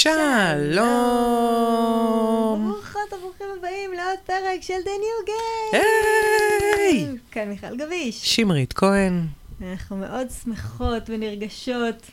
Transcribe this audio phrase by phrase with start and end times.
[0.00, 0.16] שלום.
[2.72, 5.76] ברוכות וברוכים הבאים לעוד פרק של The New Game.
[5.76, 7.06] היי!
[7.30, 8.36] כאן מיכל גביש.
[8.36, 9.26] שמרית כהן.
[9.62, 12.06] אנחנו מאוד שמחות ונרגשות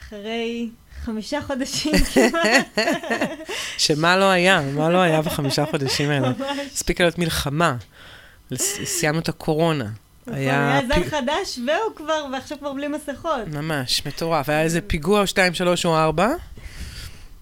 [0.00, 0.68] אחרי
[1.04, 2.78] חמישה חודשים כמעט.
[3.78, 4.60] שמה לא היה?
[4.74, 6.32] מה לא היה בחמישה חודשים האלה?
[6.74, 7.76] הספיקה להיות מלחמה.
[8.84, 9.84] סיימנו את הקורונה.
[9.84, 13.48] נכון, היה היה זן חדש והוא כבר, ועכשיו כבר בלי מסכות.
[13.52, 14.48] ממש מטורף.
[14.48, 16.28] היה איזה פיגוע או שתיים, שלוש או ארבע.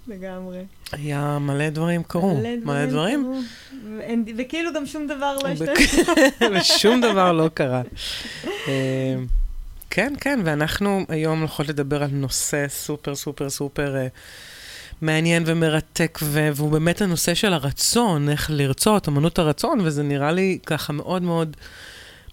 [0.09, 0.59] לגמרי.
[0.92, 2.41] היה מלא דברים קרו.
[2.64, 3.24] מלא דברים.
[3.24, 3.41] קרו.
[4.38, 5.73] וכאילו גם שום דבר לא השתנה.
[6.60, 7.82] ושום דבר לא קרה.
[8.68, 9.15] אה,
[9.91, 14.06] כן, כן, ואנחנו היום הולכות לדבר על נושא סופר סופר סופר אה,
[15.02, 20.93] מעניין ומרתק, והוא באמת הנושא של הרצון, איך לרצות, אמנות הרצון, וזה נראה לי ככה
[20.93, 21.56] מאוד מאוד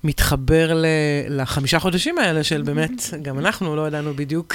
[0.06, 0.86] מתחבר ל-
[1.30, 2.92] לחמישה חודשים האלה של באמת,
[3.22, 4.54] גם אנחנו לא ידענו בדיוק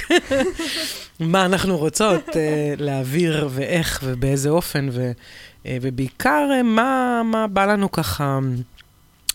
[1.21, 5.13] מה אנחנו רוצות אה, להעביר ואיך ובאיזה אופן, ו-
[5.67, 8.39] אה, ובעיקר אה, מה, מה בא לנו ככה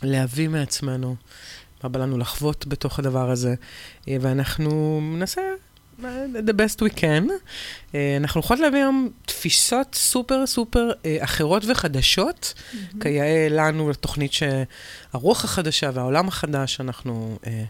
[0.04, 1.16] להביא מעצמנו,
[1.84, 3.56] מה בא לנו לחוות בתוך הדבר הזה,
[4.08, 5.42] אה, ואנחנו ננסה
[6.00, 7.30] the best we can.
[7.96, 12.54] אה, אנחנו יכולות להביא היום תפיסות סופר סופר אה, אחרות וחדשות,
[13.02, 17.64] כיאה לנו לתוכנית שהרוח החדשה והעולם החדש, אנחנו אה,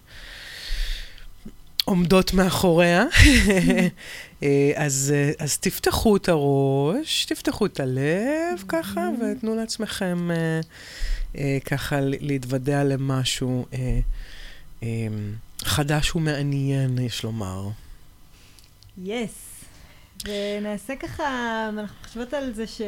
[1.85, 3.05] עומדות מאחוריה.
[4.43, 10.59] אה, אז, אה, אז תפתחו את הראש, תפתחו את הלב ככה, ותנו לעצמכם אה,
[11.37, 13.99] אה, ככה להתוודע למשהו אה,
[14.83, 15.07] אה,
[15.63, 17.69] חדש ומעניין, יש לומר.
[19.03, 19.63] יס.
[20.25, 21.23] ונעשה ככה,
[21.69, 22.81] אנחנו חושבות על זה ש...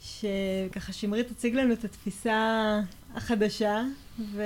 [0.00, 2.80] שככה שמרית תציג לנו את התפיסה
[3.14, 3.82] החדשה,
[4.34, 4.42] ו...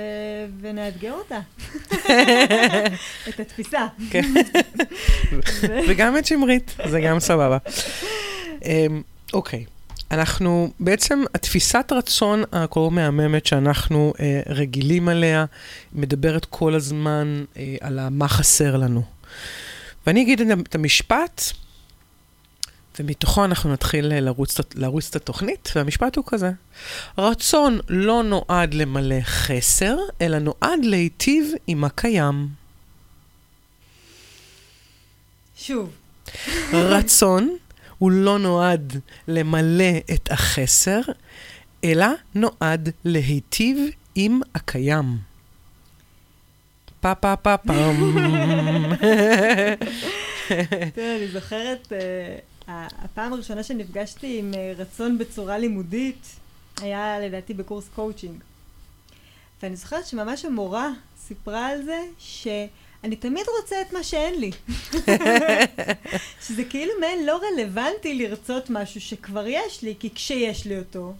[0.61, 1.39] ונאתגר אותה.
[3.29, 3.87] את התפיסה.
[4.09, 4.33] כן.
[5.89, 7.57] וגם את שמרית, זה גם סבבה.
[8.63, 9.01] אמ,
[9.33, 9.65] אוקיי,
[10.11, 15.45] אנחנו, בעצם התפיסת רצון הכל מהממת שאנחנו אה, רגילים עליה,
[15.93, 19.03] מדברת כל הזמן אה, על מה חסר לנו.
[20.07, 21.41] ואני אגיד את המשפט,
[22.99, 26.51] ומתוכו אנחנו נתחיל אה, לרוץ, לרוץ את התוכנית, והמשפט הוא כזה:
[27.17, 32.47] רצון לא נועד למלא חסר, אלא נועד להיטיב עם הקיים.
[35.57, 35.89] שוב,
[36.73, 37.57] רצון
[37.97, 41.01] הוא לא נועד למלא את החסר,
[41.83, 43.77] אלא נועד להיטיב
[44.15, 45.32] עם הקיים.
[47.03, 47.73] פה פה פה פם.
[50.95, 51.93] תראה, אני זוכרת,
[52.67, 56.27] אה, הפעם הראשונה שנפגשתי עם אה, רצון בצורה לימודית,
[56.81, 58.35] היה לדעתי בקורס קואוצ'ינג.
[59.63, 60.89] ואני זוכרת שממש המורה
[61.27, 64.51] סיפרה על זה שאני תמיד רוצה את מה שאין לי.
[66.47, 71.13] שזה כאילו מעין לא רלוונטי לרצות משהו שכבר יש לי, כי כשיש לי אותו,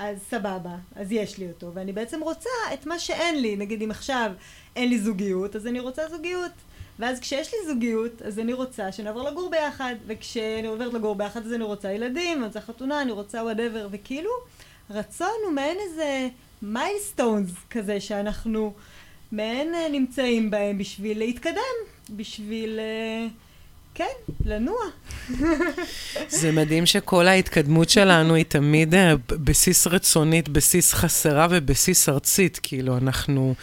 [0.00, 3.56] אז סבבה, אז יש לי אותו, ואני בעצם רוצה את מה שאין לי.
[3.56, 4.32] נגיד אם עכשיו
[4.76, 6.52] אין לי זוגיות, אז אני רוצה זוגיות.
[6.98, 11.52] ואז כשיש לי זוגיות, אז אני רוצה שנעבור לגור ביחד, וכשאני עוברת לגור ביחד, אז
[11.52, 14.30] אני רוצה ילדים, אני רוצה חתונה, אני רוצה whatever, וכאילו,
[14.90, 16.28] רצון הוא מעין איזה
[16.62, 18.72] milestones כזה שאנחנו
[19.32, 21.76] מעין אה, נמצאים בהם בשביל להתקדם,
[22.10, 23.26] בשביל, אה,
[24.00, 24.80] כן, לנוע.
[26.28, 32.60] זה מדהים שכל ההתקדמות שלנו היא תמיד אה, בסיס רצונית, בסיס חסרה ובסיס ארצית.
[32.62, 33.54] כאילו, אנחנו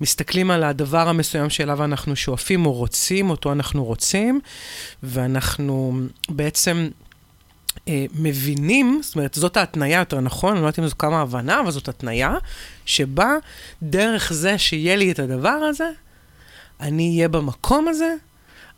[0.00, 4.40] מסתכלים על הדבר המסוים שאליו אנחנו שואפים או רוצים, אותו אנחנו רוצים,
[5.02, 6.88] ואנחנו בעצם
[7.88, 11.60] אה, מבינים, זאת אומרת, זאת ההתניה יותר נכון, אני לא יודעת אם זו כמה הבנה,
[11.60, 12.34] אבל זאת התניה,
[12.86, 13.34] שבה
[13.82, 15.90] דרך זה שיהיה לי את הדבר הזה,
[16.80, 18.14] אני אהיה במקום הזה,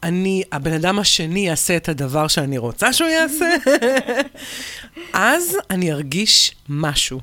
[0.02, 3.50] אני, הבן אדם השני יעשה את הדבר שאני רוצה שהוא יעשה,
[5.12, 7.20] אז אני ארגיש משהו.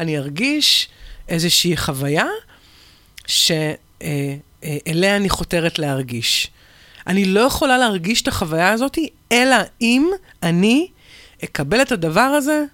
[0.00, 0.88] אני ארגיש
[1.28, 2.26] איזושהי חוויה
[3.26, 6.50] שאליה אני חותרת להרגיש.
[7.06, 8.98] אני לא יכולה להרגיש את החוויה הזאת,
[9.32, 10.10] אלא אם
[10.42, 10.88] אני
[11.44, 12.64] אקבל את הדבר הזה,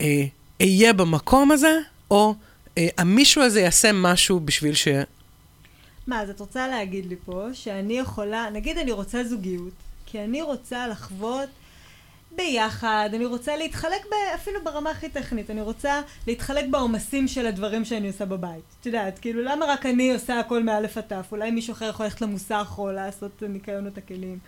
[0.00, 0.24] אה,
[0.60, 1.78] אהיה במקום הזה,
[2.10, 2.34] או
[2.78, 4.88] אה, המישהו הזה יעשה משהו בשביל ש...
[6.06, 9.72] מה, אז את רוצה להגיד לי פה שאני יכולה, נגיד אני רוצה זוגיות,
[10.06, 11.48] כי אני רוצה לחוות
[12.36, 17.84] ביחד, אני רוצה להתחלק ב, אפילו ברמה הכי טכנית, אני רוצה להתחלק בעומסים של הדברים
[17.84, 18.64] שאני עושה בבית.
[18.80, 21.26] את יודעת, כאילו, למה רק אני עושה הכל מאלף עד תף?
[21.32, 24.38] אולי מישהו אחר יכול ללכת למוסך או לעשות ניקיון את הכלים.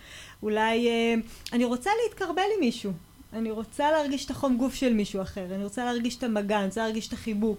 [0.42, 1.14] אולי אה,
[1.52, 2.92] אני רוצה להתקרבל עם מישהו.
[3.32, 6.66] אני רוצה להרגיש את החום גוף של מישהו אחר, אני רוצה להרגיש את המגע, אני
[6.66, 7.58] רוצה להרגיש את החיבוק.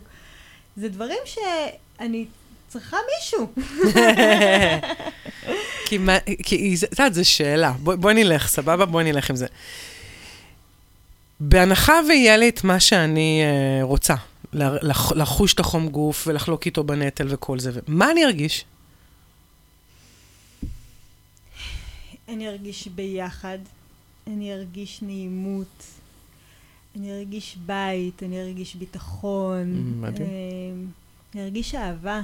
[0.77, 2.25] זה דברים שאני
[2.69, 3.53] צריכה מישהו.
[5.87, 7.71] כי, מה, כי את יודעת, זו שאלה.
[7.71, 8.85] בואי בוא נלך, סבבה?
[8.85, 9.47] בואי נלך עם זה.
[11.39, 14.15] בהנחה ויהיה לי את מה שאני uh, רוצה,
[14.53, 18.65] לח, לחוש את החום גוף ולחלוק איתו בנטל וכל זה, מה אני ארגיש?
[22.27, 23.57] אני ארגיש ביחד,
[24.27, 25.83] אני ארגיש נעימות,
[26.95, 29.75] אני ארגיש בית, אני ארגיש ביטחון.
[29.75, 30.27] Mm, מדהים.
[30.27, 30.33] אה,
[31.33, 32.21] אני ארגיש אהבה.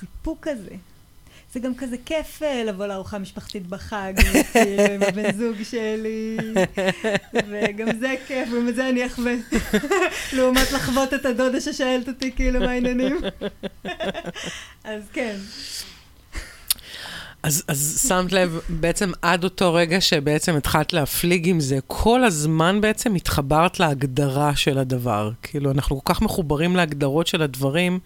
[0.00, 0.74] סיפוק כזה.
[1.52, 4.12] זה גם כזה כיף אה, לבוא לארוחה משפחתית בחג,
[4.94, 6.36] עם הבן זוג שלי,
[7.34, 9.34] וגם זה כיף, את זה אני אחווה.
[10.36, 13.16] לעומת לחוות את הדודה ששאלת אותי, כאילו, מה העניינים.
[14.84, 15.36] אז כן.
[17.42, 22.80] אז, אז שמת לב, בעצם עד אותו רגע שבעצם התחלת להפליג עם זה, כל הזמן
[22.80, 25.30] בעצם התחברת להגדרה של הדבר.
[25.42, 27.98] כאילו, אנחנו כל כך מחוברים להגדרות של הדברים,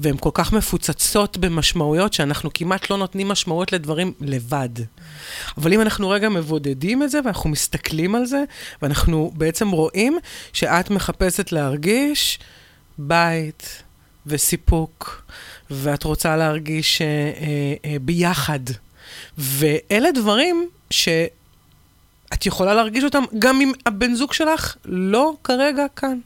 [0.00, 4.68] והן כל כך מפוצצות במשמעויות, שאנחנו כמעט לא נותנים משמעויות לדברים לבד.
[5.58, 8.44] אבל אם אנחנו רגע מבודדים את זה, ואנחנו מסתכלים על זה,
[8.82, 10.18] ואנחנו בעצם רואים
[10.52, 12.38] שאת מחפשת להרגיש
[12.98, 13.82] בית
[14.26, 15.22] וסיפוק.
[15.72, 18.60] ואת רוצה להרגיש אה, אה, אה, ביחד.
[19.38, 26.18] ואלה דברים שאת יכולה להרגיש אותם גם אם הבן זוג שלך לא כרגע כאן.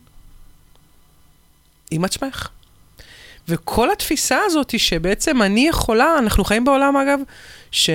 [1.91, 2.49] עם עצמך.
[3.49, 7.21] וכל התפיסה הזאת היא שבעצם אני יכולה, אנחנו חיים בעולם אגב,
[7.71, 7.91] ש...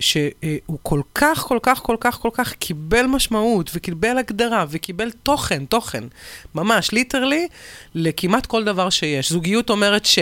[0.00, 5.64] שהוא כל כך, כל כך, כל כך, כל כך קיבל משמעות, וקיבל הגדרה, וקיבל תוכן,
[5.64, 6.04] תוכן,
[6.54, 7.48] ממש, ליטרלי,
[7.94, 9.32] לכמעט כל דבר שיש.
[9.32, 10.18] זוגיות אומרת ש.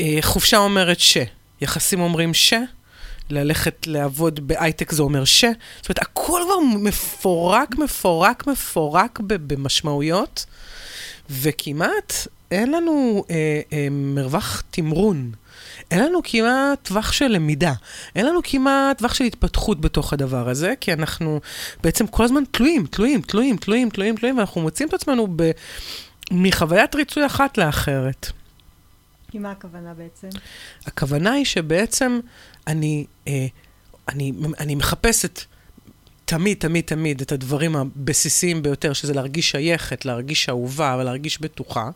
[0.00, 1.18] אה, חופשה אומרת ש,
[1.60, 2.54] יחסים אומרים ש,
[3.30, 5.44] ללכת לעבוד בהייטק זה אומר ש.
[5.80, 10.46] זאת אומרת, הכל כבר מפורק, מפורק, מפורק במשמעויות,
[11.30, 12.14] וכמעט
[12.50, 15.32] אין לנו אה, אה, מרווח תמרון.
[15.90, 17.72] אין לנו כמעט טווח של למידה,
[18.16, 21.40] אין לנו כמעט טווח של התפתחות בתוך הדבר הזה, כי אנחנו
[21.82, 25.50] בעצם כל הזמן תלויים, תלויים, תלויים, תלויים, תלויים, תלויים, ואנחנו מוצאים את עצמנו ב...
[26.30, 28.30] מחוויית ריצוי אחת לאחרת.
[29.32, 30.28] כי מה הכוונה בעצם?
[30.86, 32.20] הכוונה היא שבעצם
[32.66, 33.46] אני, אה,
[34.08, 35.40] אני, אני מחפשת
[36.24, 41.90] תמיד, תמיד, תמיד את הדברים הבסיסיים ביותר, שזה להרגיש שייכת, להרגיש אהובה ולהרגיש בטוחה.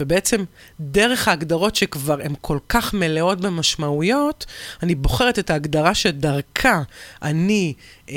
[0.00, 0.44] ובעצם,
[0.80, 4.46] דרך ההגדרות שכבר הן כל כך מלאות במשמעויות,
[4.82, 6.82] אני בוחרת את ההגדרה שדרכה
[7.22, 7.74] אני
[8.10, 8.14] אה,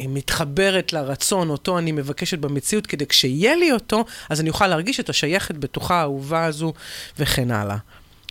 [0.00, 5.00] אה, מתחברת לרצון, אותו אני מבקשת במציאות, כדי כשיהיה לי אותו, אז אני אוכל להרגיש
[5.00, 6.72] את השייכת, בטוחה, האהובה הזו,
[7.18, 7.76] וכן הלאה.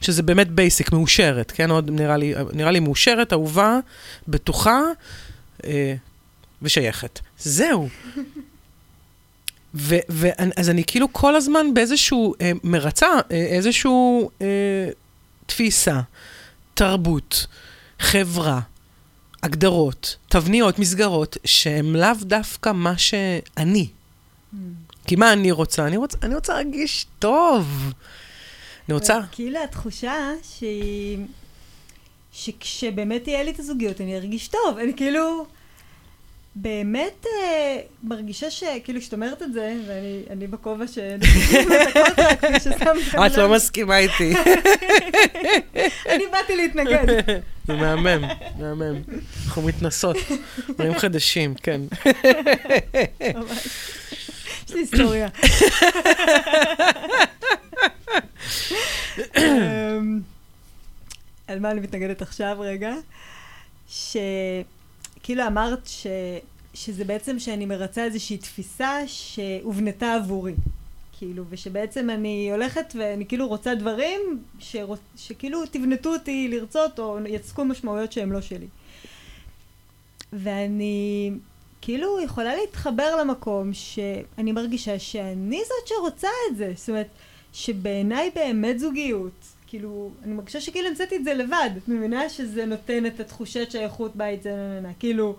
[0.02, 1.72] שזה באמת בייסיק, מאושרת, כן?
[1.72, 3.80] עוד נראה לי, נראה לי מאושרת, אהובה,
[4.28, 4.82] בטוחה.
[5.64, 5.96] אה,
[6.62, 7.20] ושייכת.
[7.40, 7.90] זהו.
[9.76, 14.90] ו- ו- אז אני כאילו כל הזמן באיזשהו אה, מרצה, אה, איזשהו אה,
[15.46, 16.02] תפיסה,
[16.74, 17.48] תרבות,
[18.00, 18.60] חברה,
[19.44, 23.88] הגדרות, תבניות, מסגרות, שהן לאו דווקא מה שאני.
[24.54, 24.58] Mm.
[25.08, 25.88] כי מה אני רוצה?
[25.88, 27.94] אני רוצה, אני רוצה להרגיש טוב.
[28.88, 29.20] אני רוצה...
[29.32, 31.18] כאילו התחושה שהיא...
[32.34, 34.78] שכשבאמת תהיה לי את הזוגיות, אני ארגיש טוב.
[34.78, 35.46] אני כאילו...
[36.56, 40.98] באמת אה, מרגישה שכאילו כשאת אומרת את זה, ואני בכובע ש...
[43.26, 44.34] את לא מסכימה איתי.
[46.14, 47.06] אני באתי להתנגד.
[47.68, 48.28] זה מהמם,
[48.60, 49.02] מהמם.
[49.46, 50.18] אנחנו מתנסות,
[50.70, 51.82] דברים חדשים, כן.
[54.66, 55.28] יש לי היסטוריה.
[59.38, 60.20] אמ,
[61.48, 62.94] על מה אני מתנגדת עכשיו רגע?
[63.90, 64.18] ש...
[65.24, 66.08] כאילו אמרת ש,
[66.74, 70.54] שזה בעצם שאני מרצה איזושהי תפיסה שהובנתה עבורי.
[71.18, 75.00] כאילו, ושבעצם אני הולכת ואני כאילו רוצה דברים שרוצ...
[75.16, 78.68] שכאילו תבנתו אותי לרצות או יצקו משמעויות שהן לא שלי.
[80.34, 81.32] ואני
[81.82, 86.74] כאילו יכולה להתחבר למקום שאני מרגישה שאני זאת שרוצה את זה.
[86.76, 87.08] זאת אומרת,
[87.54, 91.70] שבעיניי באמת זוגיות כאילו, אני מרגישה שכאילו המצאתי את זה לבד.
[91.78, 94.94] את מבינה שזה נותן את התחושת שייכות בית, זה נהנה.
[95.00, 95.36] כאילו,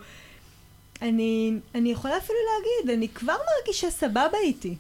[1.03, 4.77] אני, אני יכולה אפילו להגיד, אני כבר מרגישה סבבה איתי.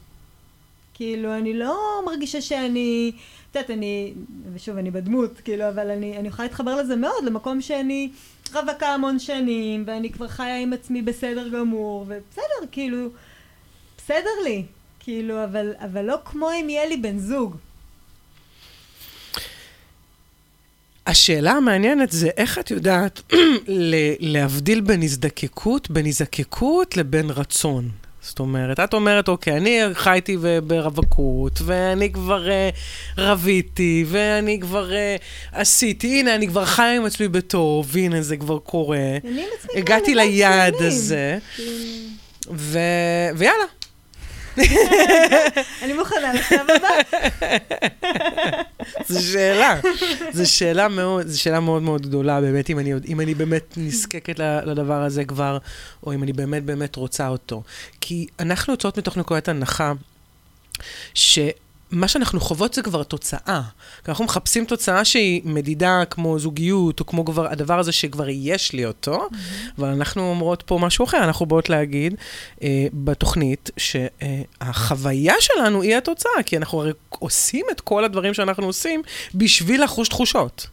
[0.95, 3.13] כאילו, אני לא מרגישה שאני,
[3.51, 4.15] את יודעת, אני,
[4.55, 8.11] ושוב, אני בדמות, כאילו, אבל אני, אני יכולה להתחבר לזה מאוד, למקום שאני
[8.55, 13.09] רווקה המון שנים, ואני כבר חיה עם עצמי בסדר גמור, ובסדר, כאילו,
[13.97, 14.65] בסדר לי,
[15.01, 17.57] כאילו, אבל, אבל לא כמו אם יהיה לי בן זוג.
[21.07, 23.23] השאלה המעניינת זה איך את יודעת
[24.21, 27.89] להבדיל בין הזדקקות, בין הזדקקות לבין רצון.
[28.23, 35.23] זאת אומרת, את אומרת, אוקיי, אני חייתי ברווקות, ואני כבר uh, רביתי, ואני כבר uh,
[35.53, 38.99] עשיתי, הנה, אני כבר חי עם עצמי בטוב, והנה, זה כבר קורה.
[38.99, 40.75] אני עם עצמי כבר הגעתי ליעד.
[40.75, 41.73] הזה, כאילו,
[42.51, 42.79] ו...
[43.37, 43.65] ויאללה.
[45.83, 47.19] אני מוכנה לשלב הבא.
[49.09, 49.81] זו שאלה.
[50.33, 54.39] זו שאלה מאוד, זו שאלה מאוד מאוד גדולה, באמת, אם אני, אם אני באמת נזקקת
[54.39, 55.59] לדבר הזה כבר,
[56.07, 57.63] או אם אני באמת באמת רוצה אותו.
[58.01, 59.93] כי אנחנו יוצאות מתוך נקודת הנחה,
[61.93, 63.61] שמה שאנחנו חוות זה כבר תוצאה.
[64.05, 68.73] כי אנחנו מחפשים תוצאה שהיא מדידה כמו זוגיות, או כמו כבר הדבר הזה שכבר יש
[68.73, 69.29] לי אותו,
[69.79, 72.15] אבל אנחנו אומרות פה משהו אחר, אנחנו באות להגיד
[72.63, 79.03] אה, בתוכנית שהחוויה שלנו היא התוצאה, כי אנחנו הרי עושים את כל הדברים שאנחנו עושים
[79.35, 80.67] בשביל לחוש תחושות,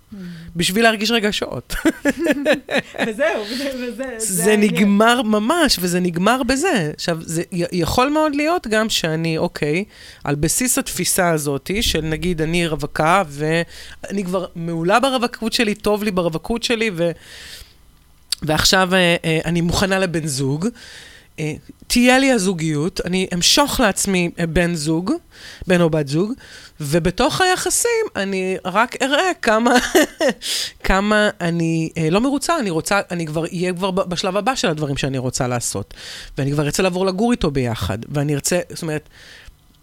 [0.55, 1.75] בשביל להרגיש רגשות.
[3.07, 3.43] וזהו,
[3.79, 4.03] וזה-.
[4.17, 4.57] זה.
[4.57, 6.91] נגמר ממש, וזה נגמר בזה.
[6.95, 9.83] עכשיו, זה יכול מאוד להיות גם שאני, אוקיי,
[10.23, 16.11] על בסיס התפיסה הזאת, של נגיד, אני רווקה, ואני כבר מעולה ברווקות שלי, טוב לי
[16.11, 17.11] ברווקות שלי, ו...
[18.41, 20.67] ועכשיו אה, אה, אני מוכנה לבן זוג.
[21.39, 21.53] אה,
[21.87, 25.11] תהיה לי הזוגיות, אני אמשוך לעצמי בן זוג,
[25.67, 26.33] בן או בת זוג,
[26.81, 29.71] ובתוך היחסים אני רק אראה כמה,
[30.83, 34.97] כמה אני אה, לא מרוצה, אני רוצה, אני כבר אהיה כבר בשלב הבא של הדברים
[34.97, 35.93] שאני רוצה לעשות.
[36.37, 39.09] ואני כבר ארצה לעבור לגור איתו ביחד, ואני ארצה, זאת אומרת,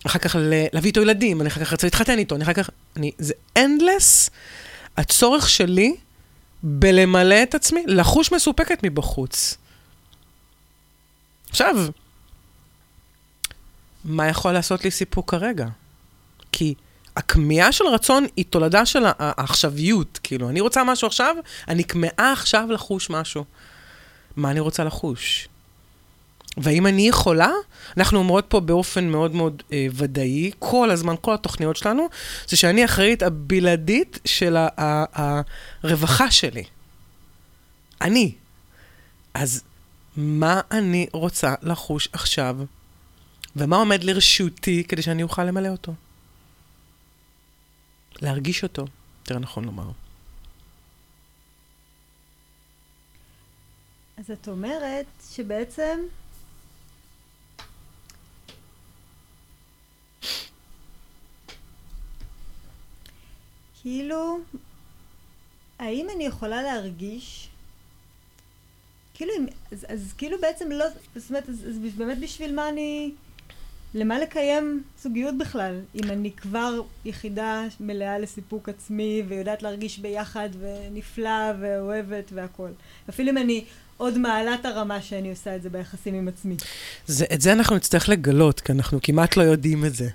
[0.06, 0.36] אחר כך
[0.72, 4.30] להביא איתו ילדים, אני אחר כך ארצה להתחתן איתו, אני אחר כך, אני, זה endless,
[4.96, 5.96] הצורך שלי
[6.62, 9.56] בלמלא את עצמי, לחוש מסופקת מבחוץ.
[11.50, 11.76] עכשיו,
[14.04, 15.66] מה יכול לעשות לי סיפוק כרגע?
[16.52, 16.74] כי
[17.16, 20.20] הכמיהה של רצון היא תולדה של העכשוויות.
[20.22, 21.36] כאילו, אני רוצה משהו עכשיו,
[21.68, 23.44] אני כמהה עכשיו לחוש משהו.
[24.36, 25.48] מה אני רוצה לחוש?
[26.56, 27.50] והאם אני יכולה?
[27.96, 32.08] אנחנו אומרות פה באופן מאוד מאוד אה, ודאי, כל הזמן, כל התוכניות שלנו,
[32.48, 35.40] זה שאני אחראית הבלעדית של ה- ה-
[35.82, 36.64] הרווחה שלי.
[38.00, 38.32] אני.
[39.34, 39.62] אז
[40.16, 42.56] מה אני רוצה לחוש עכשיו,
[43.56, 45.94] ומה עומד לרשותי כדי שאני אוכל למלא אותו?
[48.22, 48.84] להרגיש אותו,
[49.20, 49.90] יותר נכון לומר.
[54.16, 56.00] אז את אומרת שבעצם...
[63.82, 64.38] כאילו,
[65.78, 67.48] האם אני יכולה להרגיש?
[69.14, 70.84] כאילו, אם, אז, אז כאילו בעצם לא,
[71.16, 73.12] זאת אומרת, אז, אז באמת בשביל מה אני,
[73.96, 75.80] למה לקיים זוגיות בכלל?
[75.94, 82.70] אם אני כבר יחידה מלאה לסיפוק עצמי ויודעת להרגיש ביחד ונפלא ואוהבת והכול.
[83.08, 83.64] אפילו אם אני
[83.96, 86.56] עוד מעלה את הרמה שאני עושה את זה ביחסים עם עצמי.
[87.06, 90.08] זה, את זה אנחנו נצטרך לגלות, כי אנחנו כמעט לא יודעים את זה.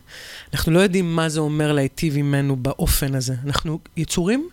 [0.53, 3.33] אנחנו לא יודעים מה זה אומר להיטיב עמנו באופן הזה.
[3.45, 4.49] אנחנו יצורים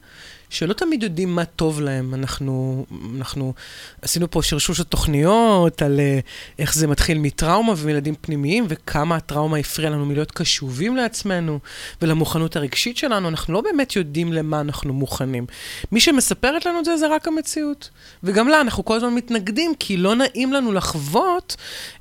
[0.51, 2.15] שלא תמיד יודעים מה טוב להם.
[2.15, 2.85] אנחנו,
[3.17, 3.55] אנחנו
[4.03, 6.27] עשינו פה שרשוש התוכניות על uh,
[6.59, 11.59] איך זה מתחיל מטראומה ומילדים פנימיים, וכמה הטראומה הפריעה לנו מלהיות קשובים לעצמנו
[12.03, 13.29] ולמוכנות הרגשית שלנו.
[13.29, 15.47] אנחנו לא באמת יודעים למה אנחנו מוכנים.
[15.93, 17.91] מי שמספרת לנו את זה, זה רק המציאות.
[18.23, 21.57] וגם לה, אנחנו כל הזמן מתנגדים, כי לא נעים לנו לחוות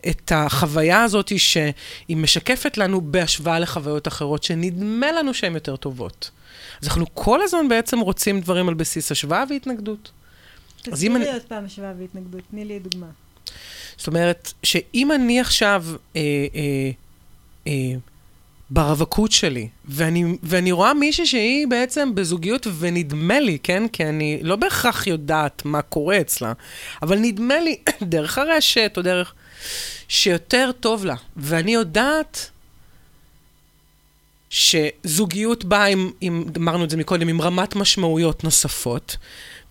[0.08, 6.37] את החוויה הזאת שהיא משקפת לנו בהשוואה לחוויות אחרות, שנדמה לנו שהן יותר טובות.
[6.82, 10.12] אז אנחנו כל הזמן בעצם רוצים דברים על בסיס השוואה והתנגדות.
[10.82, 13.08] תסבירי אני- עוד פעם השוואה והתנגדות, תני לי דוגמה.
[13.98, 16.22] זאת אומרת, שאם אני עכשיו אה,
[16.56, 16.92] אה,
[17.68, 17.74] אה,
[18.70, 23.88] ברווקות שלי, ואני, ואני רואה מישהי שהיא בעצם בזוגיות, ונדמה לי, כן?
[23.88, 26.54] כי אני לא בהכרח יודעת מה קורה אצלה,
[27.02, 29.34] אבל נדמה לי, דרך הרשת או דרך...
[30.08, 31.16] שיותר טוב לה.
[31.38, 32.50] ואני יודעת
[34.50, 39.18] שזוגיות באה עם, עם, אמרנו את זה מקודם, עם רמת משמעויות נוספות,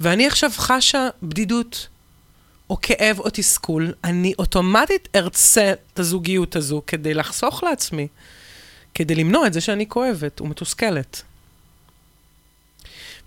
[0.01, 1.89] ואני עכשיו חשה בדידות.
[2.71, 8.09] או כאב או תסכול, אני אוטומטית ארצה את הזוגיות הזו כדי לחסוך לעצמי,
[8.95, 11.23] כדי למנוע את זה שאני כואבת ומתוסכלת.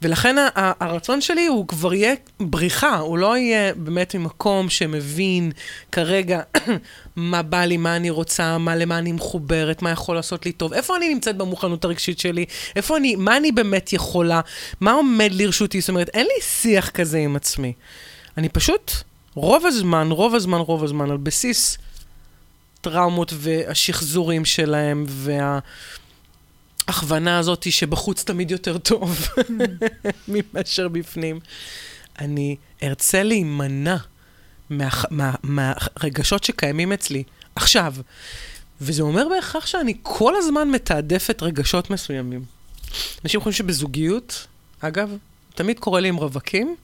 [0.01, 5.51] ולכן הרצון שלי הוא כבר יהיה בריחה, הוא לא יהיה באמת ממקום שמבין
[5.91, 6.41] כרגע
[7.15, 10.73] מה בא לי, מה אני רוצה, מה, למה אני מחוברת, מה יכול לעשות לי טוב,
[10.73, 14.41] איפה אני נמצאת במוכנות הרגשית שלי, איפה אני, מה אני באמת יכולה,
[14.81, 17.73] מה עומד לרשותי, זאת אומרת, אין לי שיח כזה עם עצמי.
[18.37, 18.91] אני פשוט,
[19.35, 21.77] רוב הזמן, רוב הזמן, רוב הזמן, על בסיס
[22.81, 25.05] טראומות והשחזורים שלהם,
[26.89, 29.27] וההכוונה הזאת שבחוץ תמיד יותר טוב
[30.53, 31.39] מאשר בפנים,
[32.19, 33.95] אני ארצה להימנע
[34.69, 37.23] מה, מה, מהרגשות שקיימים אצלי,
[37.55, 37.93] עכשיו,
[38.81, 42.43] וזה אומר בהכרח שאני כל הזמן מתעדפת רגשות מסוימים.
[43.23, 44.47] אנשים חושבים שבזוגיות,
[44.79, 45.17] אגב,
[45.55, 46.75] תמיד קורה לי עם רווקים,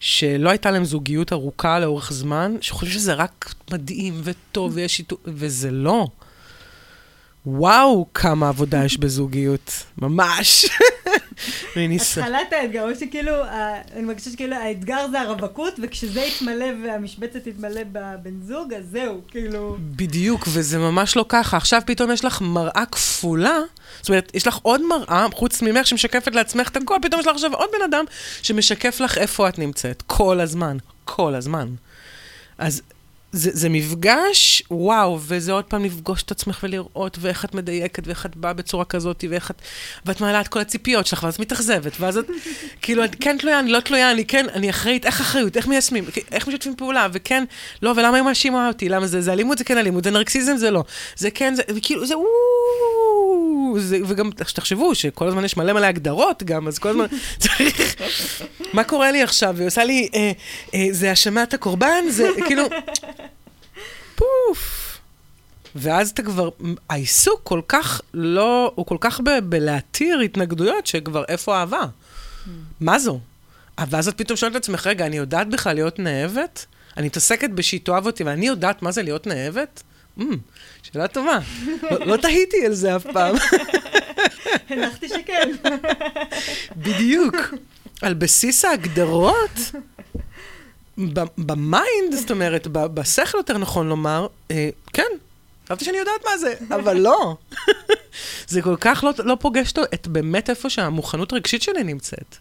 [0.00, 5.70] שלא הייתה להם זוגיות ארוכה לאורך זמן, שחושבים שזה רק מדהים וטוב ויש שיתוף, וזה
[5.70, 6.06] לא.
[7.46, 9.84] וואו, כמה עבודה יש בזוגיות.
[9.98, 10.66] ממש.
[11.76, 13.32] התחלת האתגר, או שכאילו,
[13.96, 19.76] אני מרגישה שכאילו האתגר זה הרווקות, וכשזה יתמלא והמשבצת תתמלא בבן זוג, אז זהו, כאילו...
[19.80, 21.56] בדיוק, וזה ממש לא ככה.
[21.56, 23.58] עכשיו פתאום יש לך מראה כפולה,
[24.00, 27.34] זאת אומרת, יש לך עוד מראה, חוץ ממך שמשקפת לעצמך את הכל, פתאום יש לך
[27.34, 28.04] עכשיו עוד בן אדם
[28.42, 31.68] שמשקף לך איפה את נמצאת, כל הזמן, כל הזמן.
[32.58, 32.82] אז
[33.32, 38.26] זה, זה מפגש, וואו, וזה עוד פעם לפגוש את עצמך ולראות, ואיך את מדייקת, ואיך
[38.26, 39.62] את באה בצורה כזאת, ואיך את...
[40.06, 42.26] ואת מעלה את כל הציפיות שלך, ואז מתאכזבת, ואז את...
[42.82, 46.04] כאילו, את כן תלויה, אני לא תלויה, אני כן, אני אחראית, איך אחריות, איך מיישמים,
[46.32, 47.44] איך משתפים פעולה, וכן,
[47.82, 50.70] לא, ולמה היא מאשימה אותי, למה זה, זה אלימות, זה כן אלימות, זה נרקסיזם, זה
[50.70, 50.84] לא.
[51.16, 52.14] זה כן, זה, וכאילו, זה
[53.76, 57.06] זה, וגם תחשבו שכל הזמן יש מלא מלא הגדרות גם, אז כל הזמן
[57.38, 57.94] צריך...
[58.72, 59.54] מה קורה לי עכשיו?
[59.56, 60.32] והיא עושה לי, אה,
[60.74, 62.62] אה, זה האשמת הקורבן, זה כאילו...
[64.20, 64.98] פוף.
[65.74, 66.48] ואז אתה כבר,
[66.88, 71.82] העיסוק כל כך לא, הוא כל כך ב, בלהתיר התנגדויות, שכבר איפה האהבה?
[71.82, 72.48] Mm.
[72.80, 73.20] מה זו?
[73.88, 76.66] ואז את פתאום שואלת את עצמך, רגע, אני יודעת בכלל להיות נאהבת?
[76.96, 79.82] אני מתעסקת בשהיא תאהב אותי, ואני יודעת מה זה להיות נאהבת?
[80.18, 80.22] Mm,
[80.82, 81.38] שאלה טובה.
[81.90, 83.36] לא, לא תהיתי על זה אף פעם.
[84.68, 85.50] הנחתי שכן.
[86.76, 87.36] בדיוק.
[88.02, 89.60] על בסיס ההגדרות,
[91.38, 95.10] ב mind, זאת אומרת, בשכל יותר נכון לומר, אה, כן,
[95.66, 97.36] חשבתי שאני יודעת מה זה, אבל לא.
[98.48, 102.36] זה כל כך לא, לא פוגש את באמת איפה שהמוכנות הרגשית שלי נמצאת.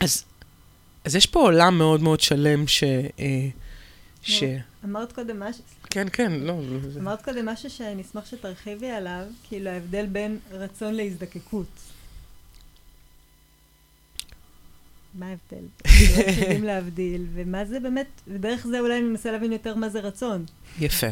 [0.00, 0.24] אז,
[1.04, 2.84] אז יש פה עולם מאוד מאוד שלם ש...
[3.18, 3.48] אה,
[4.22, 4.42] ש...
[4.84, 6.60] אמרת קודם משהו, כן, כן, לא.
[6.96, 11.66] אמרת קודם משהו שאני אשמח שתרחיבי עליו, כאילו ההבדל בין רצון להזדקקות.
[15.18, 15.66] מה ההבדל?
[16.40, 20.44] יודעים להבדיל, ומה זה באמת, ודרך זה אולי אני מנסה להבין יותר מה זה רצון.
[20.80, 21.06] יפה.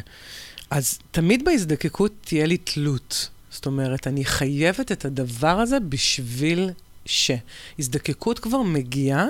[0.71, 3.29] אז תמיד בהזדקקות תהיה לי תלות.
[3.51, 6.71] זאת אומרת, אני חייבת את הדבר הזה בשביל
[7.07, 7.31] ש.
[7.79, 9.27] הזדקקות כבר מגיעה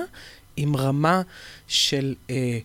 [0.57, 1.21] עם רמה
[1.67, 2.59] של אה,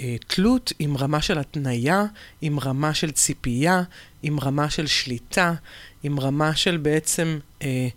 [0.00, 2.04] אה, תלות, עם רמה של התניה,
[2.40, 3.82] עם רמה של ציפייה,
[4.22, 5.54] עם רמה של שליטה,
[6.02, 7.88] עם רמה של בעצם אה,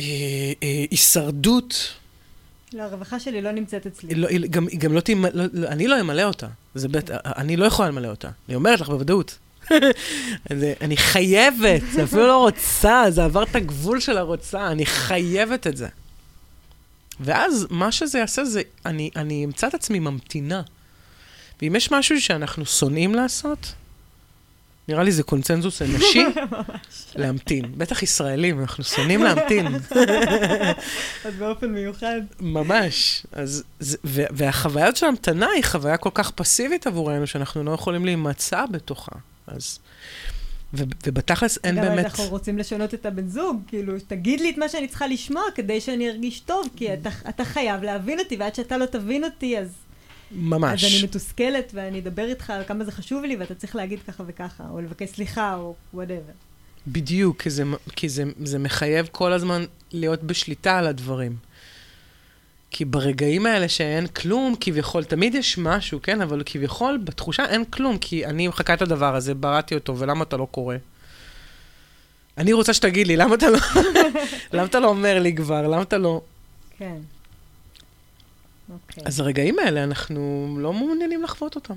[0.00, 1.94] אה, אה, הישרדות.
[2.72, 4.14] לא, הרווחה שלי לא נמצאת אצלי.
[4.14, 6.46] לא, היא גם, היא גם לא תמלא, לא, אני לא אמלא אותה.
[6.74, 8.28] זה בית, אני לא יכולה למלא אותה.
[8.48, 9.38] אני אומרת לך בוודאות.
[10.80, 15.76] אני חייבת, זה אפילו לא רוצה, זה עבר את הגבול של הרוצה, אני חייבת את
[15.76, 15.88] זה.
[17.20, 20.62] ואז מה שזה יעשה זה, אני, אני אמצא את עצמי ממתינה.
[21.62, 23.74] ואם יש משהו שאנחנו שונאים לעשות,
[24.88, 26.24] נראה לי זה קונצנזוס אנושי,
[27.16, 27.64] להמתין.
[27.76, 29.66] בטח ישראלים, אנחנו שונאים להמתין.
[31.24, 32.20] אז באופן מיוחד.
[32.40, 33.26] ממש.
[33.32, 33.64] אז,
[34.10, 39.16] והחוויה של המתנה היא חוויה כל כך פסיבית עבורנו, שאנחנו לא יכולים להימצא בתוכה.
[39.46, 39.78] אז...
[40.74, 41.90] ובתכלס אין באמת...
[41.90, 45.42] גם אנחנו רוצים לשנות את הבן זוג, כאילו, תגיד לי את מה שאני צריכה לשמוע
[45.54, 49.58] כדי שאני ארגיש טוב, כי אתה, אתה חייב להבין אותי, ועד שאתה לא תבין אותי,
[49.58, 49.68] אז...
[50.32, 50.84] ממש.
[50.84, 54.22] אז אני מתוסכלת, ואני אדבר איתך על כמה זה חשוב לי, ואתה צריך להגיד ככה
[54.26, 56.32] וככה, או לבקש סליחה, או whatever.
[56.86, 57.64] בדיוק, כי, זה,
[57.96, 61.36] כי זה, זה מחייב כל הזמן להיות בשליטה על הדברים.
[62.70, 66.20] כי ברגעים האלה שאין כלום, כביכול, תמיד יש משהו, כן?
[66.20, 70.36] אבל כביכול, בתחושה אין כלום, כי אני מחכה ל הדבר הזה, בראתי אותו, ולמה אתה
[70.36, 70.76] לא קורא?
[72.38, 73.58] אני רוצה שתגיד לי, למה אתה לא...
[74.52, 75.68] למה אתה לא אומר לי כבר?
[75.68, 76.20] למה אתה לא...
[76.78, 76.96] כן.
[78.72, 79.02] אוקיי.
[79.06, 81.74] אז הרגעים האלה, אנחנו לא מעוניינים לחוות אותם.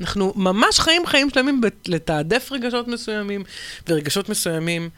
[0.00, 3.44] אנחנו ממש חיים חיים שלמים לתעדף רגשות מסוימים,
[3.88, 4.90] ורגשות מסוימים...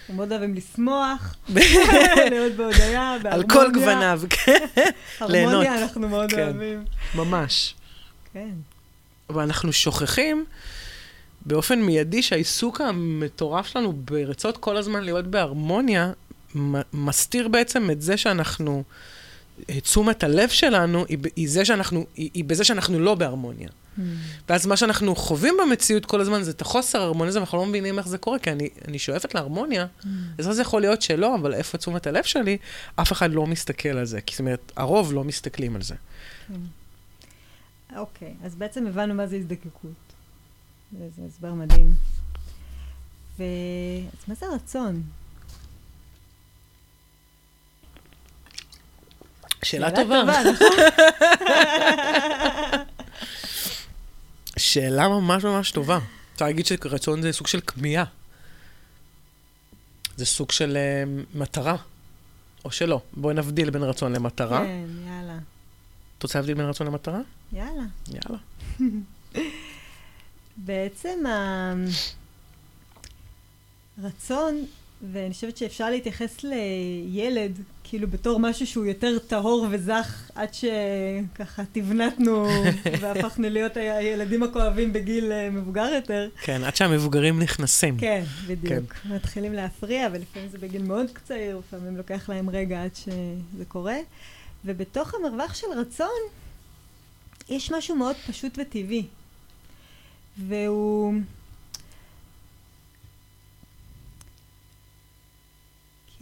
[0.00, 1.36] אנחנו מאוד אוהבים לשמוח,
[2.30, 3.32] להיות בהודיה, בהרמוניה.
[3.32, 4.66] על כל גווניו, כן.
[5.20, 6.42] הרמוניה אנחנו מאוד כן.
[6.42, 6.84] אוהבים.
[7.14, 7.74] ממש.
[8.32, 8.50] כן.
[9.30, 10.44] ואנחנו שוכחים
[11.46, 16.12] באופן מיידי שהעיסוק המטורף שלנו ברצות כל הזמן להיות בהרמוניה,
[16.92, 18.82] מסתיר בעצם את זה שאנחנו...
[19.66, 23.68] תשומת הלב שלנו היא, היא, זה שאנחנו, היא, היא בזה שאנחנו לא בהרמוניה.
[23.68, 24.00] Mm.
[24.48, 27.98] ואז מה שאנחנו חווים במציאות כל הזמן זה את החוסר ההרמוניה הזה, ואנחנו לא מבינים
[27.98, 30.06] איך זה קורה, כי אני, אני שואפת להרמוניה, mm.
[30.38, 32.58] אז זה יכול להיות שלא, אבל איפה תשומת הלב שלי,
[32.96, 34.20] אף אחד לא מסתכל על זה.
[34.20, 35.94] כי זאת אומרת, הרוב לא מסתכלים על זה.
[35.94, 36.54] Mm.
[37.96, 39.90] אוקיי, אז בעצם הבנו מה זה הזדקקות.
[40.92, 41.92] זה הסבר מדהים.
[43.38, 43.42] ו...
[44.12, 45.02] אז מה זה רצון?
[49.64, 50.22] שאלה טובה.
[50.52, 50.66] נכון?
[54.58, 55.98] שאלה ממש ממש טובה.
[56.34, 58.04] אפשר להגיד שרצון זה סוג של כמיהה.
[60.16, 61.76] זה סוג של uh, מטרה,
[62.64, 63.00] או שלא.
[63.12, 64.58] בואי נבדיל בין רצון למטרה.
[64.58, 65.38] כן, יאללה.
[66.18, 67.20] את רוצה להבדיל בין רצון למטרה?
[67.52, 67.82] יאללה.
[68.08, 68.38] יאללה.
[70.66, 71.22] בעצם
[74.02, 74.66] הרצון,
[75.02, 82.46] ואני חושבת שאפשר להתייחס לילד, כאילו בתור משהו שהוא יותר טהור וזך, עד שככה תבנתנו
[83.00, 86.28] והפכנו להיות הילדים הכואבים בגיל אה, מבוגר יותר.
[86.42, 87.98] כן, עד שהמבוגרים נכנסים.
[87.98, 88.92] כן, בדיוק.
[88.92, 89.14] כן.
[89.14, 93.96] מתחילים להפריע, ולפעמים זה בגיל מאוד קצר, לפעמים לוקח להם רגע עד שזה קורה.
[94.64, 96.20] ובתוך המרווח של רצון,
[97.48, 99.06] יש משהו מאוד פשוט וטבעי.
[100.38, 101.14] והוא...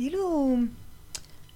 [0.00, 0.56] כאילו,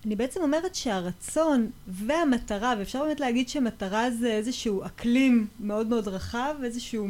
[0.06, 6.54] אני בעצם אומרת שהרצון והמטרה, ואפשר באמת להגיד שמטרה זה איזשהו אקלים מאוד מאוד רחב,
[6.64, 7.08] איזשהו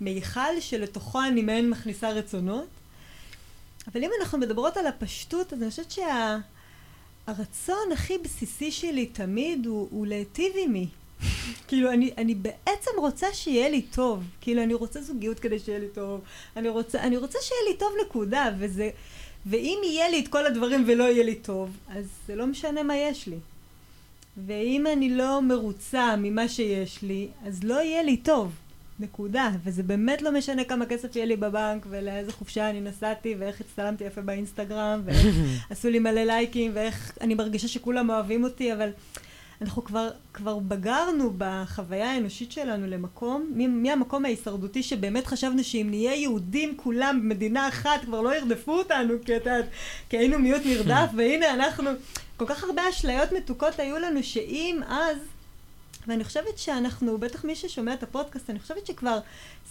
[0.00, 2.66] מיכל שלתוכו אני מעין מכניסה רצונות.
[3.92, 5.90] אבל אם אנחנו מדברות על הפשטות, אז אני חושבת
[7.26, 10.88] שהרצון הכי בסיסי שלי תמיד הוא, הוא להיטיב עימי.
[11.68, 14.24] כאילו, אני, אני בעצם רוצה שיהיה לי טוב.
[14.40, 16.20] כאילו, אני רוצה זוגיות כדי שיהיה לי טוב.
[16.56, 18.90] אני רוצה, אני רוצה שיהיה לי טוב נקודה, וזה...
[19.46, 22.96] ואם יהיה לי את כל הדברים ולא יהיה לי טוב, אז זה לא משנה מה
[22.96, 23.36] יש לי.
[24.46, 28.52] ואם אני לא מרוצה ממה שיש לי, אז לא יהיה לי טוב.
[29.00, 29.50] נקודה.
[29.64, 34.04] וזה באמת לא משנה כמה כסף יהיה לי בבנק, ולאיזה חופשה אני נסעתי, ואיך הצטלמתי
[34.04, 35.26] יפה באינסטגרם, ואיך
[35.70, 38.90] עשו לי מלא לייקים, ואיך אני מרגישה שכולם אוהבים אותי, אבל
[39.60, 46.76] אנחנו כבר, כבר בגרנו בחוויה האנושית שלנו למקום, מהמקום ההישרדותי שבאמת חשבנו שאם נהיה יהודים
[46.76, 49.64] כולם במדינה אחת כבר לא ירדפו אותנו כי את יודעת,
[50.08, 51.90] כי היינו מיעוט נרדף והנה אנחנו,
[52.36, 55.16] כל כך הרבה אשליות מתוקות היו לנו שאם אז
[56.06, 59.18] ואני חושבת שאנחנו, בטח מי ששומע את הפודקאסט, אני חושבת שכבר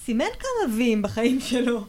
[0.05, 1.85] סימן כמה ויים בחיים שלו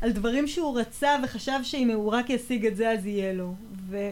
[0.00, 3.54] על דברים שהוא רצה וחשב שאם הוא רק ישיג את זה אז יהיה לו.
[3.88, 4.10] ו...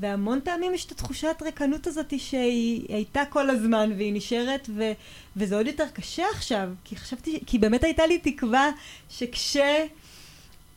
[0.00, 4.92] והמון פעמים יש את התחושת ריקנות הזאת שהיא הייתה כל הזמן והיא נשארת ו,
[5.36, 8.70] וזה עוד יותר קשה עכשיו כי חשבתי, כי באמת הייתה לי תקווה
[9.10, 9.56] שכש...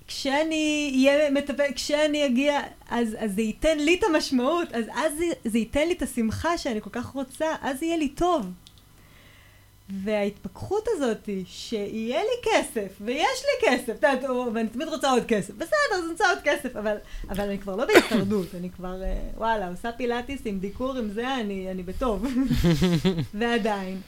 [0.08, 5.26] כשאני אהיה מטפל, כשאני אגיע, אז, אז זה ייתן לי את המשמעות, אז אז זה,
[5.46, 8.46] זה ייתן לי את השמחה שאני כל כך רוצה, אז יהיה לי טוב.
[10.04, 15.54] וההתפכחות הזאת, שיהיה לי כסף, ויש לי כסף, אתה יודע, ואני תמיד רוצה עוד כסף,
[15.54, 16.96] בסדר, אז אני רוצה עוד כסף, אבל,
[17.30, 21.36] אבל אני כבר לא בהישרדות, אני כבר, אה, וואלה, עושה פילאטיס עם דיקור, עם זה,
[21.36, 22.26] אני, אני בטוב.
[23.40, 24.02] ועדיין,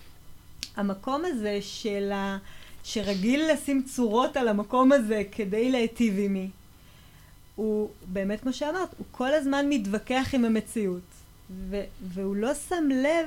[0.76, 2.38] המקום הזה של ה...
[2.84, 6.50] שרגיל לשים צורות על המקום הזה כדי להיטיב עימי,
[7.56, 11.02] הוא באמת, כמו שאמרת, הוא כל הזמן מתווכח עם המציאות,
[11.69, 13.26] ו- והוא לא שם לב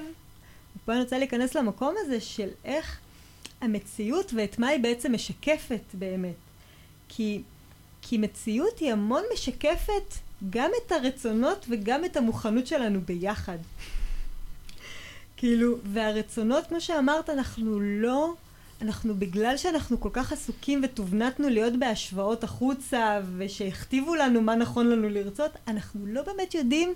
[0.86, 2.98] ופה אני רוצה להיכנס למקום הזה של איך
[3.60, 6.34] המציאות ואת מה היא בעצם משקפת באמת.
[7.08, 7.42] כי,
[8.02, 10.14] כי מציאות היא המון משקפת
[10.50, 13.58] גם את הרצונות וגם את המוכנות שלנו ביחד.
[15.36, 18.34] כאילו, והרצונות, כמו שאמרת, אנחנו לא,
[18.82, 25.08] אנחנו בגלל שאנחנו כל כך עסוקים ותובנתנו להיות בהשוואות החוצה ושהכתיבו לנו מה נכון לנו
[25.08, 26.94] לרצות, אנחנו לא באמת יודעים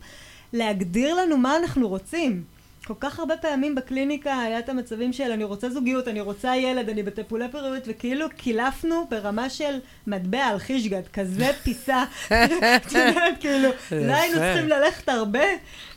[0.53, 2.45] להגדיר לנו מה אנחנו רוצים.
[2.91, 6.89] כל כך הרבה פעמים בקליניקה היה את המצבים של אני רוצה זוגיות, אני רוצה ילד,
[6.89, 12.05] אני בטיפולי פוריות, וכאילו קילפנו ברמה של מטבע על חישגת, כזה פיסה.
[12.27, 15.45] את יודעת, כאילו, לא היינו צריכים ללכת הרבה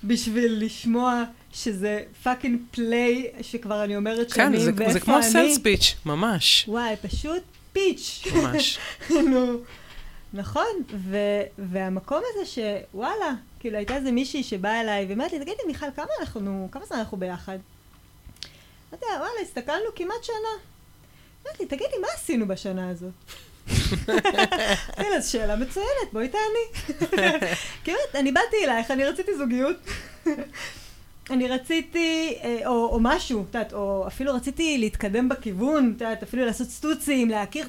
[0.03, 4.85] בשביל לשמוע שזה פאקינג פליי, שכבר אני אומרת שנים, ואיפה אני.
[4.85, 6.65] כן, זה כמו סלס פיץ', ממש.
[6.67, 8.23] וואי, פשוט פיץ'.
[8.35, 8.79] ממש.
[9.09, 9.57] נו,
[10.33, 10.73] נכון,
[11.57, 16.67] והמקום הזה שוואלה, כאילו הייתה איזה מישהי שבאה אליי ואומרת לי, תגידי מיכל, כמה אנחנו,
[16.71, 17.57] כמה זמן אנחנו ביחד?
[18.91, 20.63] אמרתי לה, וואלה, הסתכלנו כמעט שנה.
[21.45, 23.11] אמרתי לי, תגידי, מה עשינו בשנה הזאת?
[25.21, 26.97] זו שאלה מצוינת, בואי תעני.
[27.85, 29.77] באמת, אני באתי אלייך, אני רציתי זוגיות.
[31.29, 36.23] אני רציתי, אה, או, או משהו, את יודעת, או אפילו רציתי להתקדם בכיוון, את יודעת,
[36.23, 37.67] אפילו לעשות סטוצים, להכיר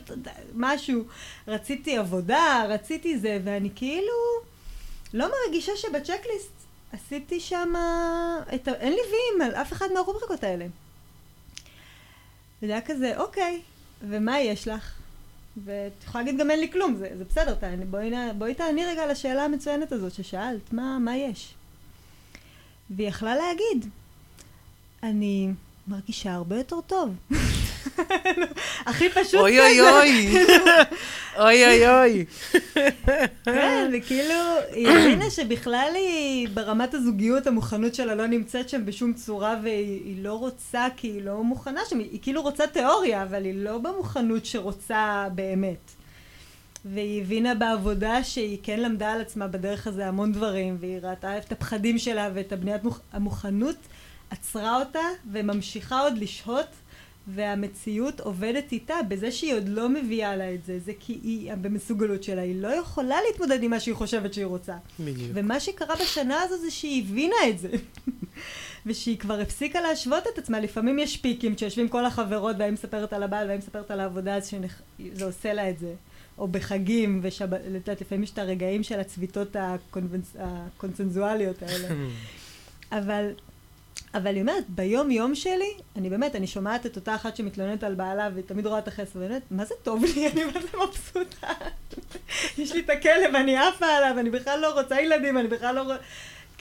[0.55, 1.05] משהו.
[1.49, 4.54] רציתי עבודה, רציתי זה, ואני כאילו...
[5.15, 6.53] לא מרגישה שבצ'קליסט
[6.93, 7.73] עשיתי שם
[8.55, 8.69] את.
[8.69, 10.67] אין לי ויים על אף אחד מהרובריקות האלה.
[12.63, 13.61] וזה היה כזה, אוקיי,
[14.09, 14.95] ומה יש לך?
[15.65, 19.07] ואת יכולה להגיד גם אין לי כלום, זה, זה בסדר, תעני, בואי, בואי תעני רגע
[19.07, 21.55] לשאלה המצוינת הזאת ששאלת, מה, מה יש?
[22.91, 23.91] והיא יכלה להגיד,
[25.03, 25.51] אני
[25.89, 27.15] מרגישה הרבה יותר טוב.
[28.87, 30.35] הכי פשוט אוי אוי אוי.
[31.39, 32.25] אוי אוי אוי.
[33.45, 34.35] כן, וכאילו,
[34.73, 40.35] היא הבינה שבכלל היא, ברמת הזוגיות, המוכנות שלה לא נמצאת שם בשום צורה, והיא לא
[40.35, 45.27] רוצה, כי היא לא מוכנה שם, היא כאילו רוצה תיאוריה, אבל היא לא במוכנות שרוצה
[45.35, 45.91] באמת.
[46.85, 51.53] והיא הבינה בעבודה שהיא כן למדה על עצמה בדרך הזה המון דברים, והיא ראתה את
[51.53, 53.01] הפחדים שלה ואת הבניית מוכ...
[53.13, 53.77] המוכנות
[54.31, 55.01] עצרה אותה
[55.33, 56.67] וממשיכה עוד לשהות
[57.29, 62.23] והמציאות עובדת איתה בזה שהיא עוד לא מביאה לה את זה, זה כי היא במסוגלות
[62.23, 64.75] שלה, היא לא יכולה להתמודד עם מה שהיא חושבת שהיא רוצה.
[65.01, 65.31] בדיוק.
[65.35, 67.71] ומה שקרה בשנה הזו זה שהיא הבינה את זה.
[68.87, 73.23] ושהיא כבר הפסיקה להשוות את עצמה, לפעמים יש פיקים, כשיושבים כל החברות והיא מספרת על
[73.23, 74.83] הבעל והיא מספרת על העבודה, אז שנח...
[75.13, 75.95] זה עושה לה את זה.
[76.39, 77.61] או בחגים, ושבת,
[78.01, 80.37] לפעמים יש את הרגעים של הצביתות הקונבנס...
[80.39, 81.89] הקונצנזואליות האלה.
[82.99, 83.31] אבל
[84.15, 87.95] אבל היא אומרת, ביום יום שלי, אני באמת, אני שומעת את אותה אחת שמתלוננת על
[87.95, 90.29] בעלה ותמיד רואה את החסר, ואני אומרת, מה זה טוב לי?
[90.29, 91.53] אני זה מבסוטה.
[92.59, 95.81] יש לי את הכלב, אני עפה עליו, אני בכלל לא רוצה ילדים, אני בכלל לא
[95.81, 95.97] רוצה...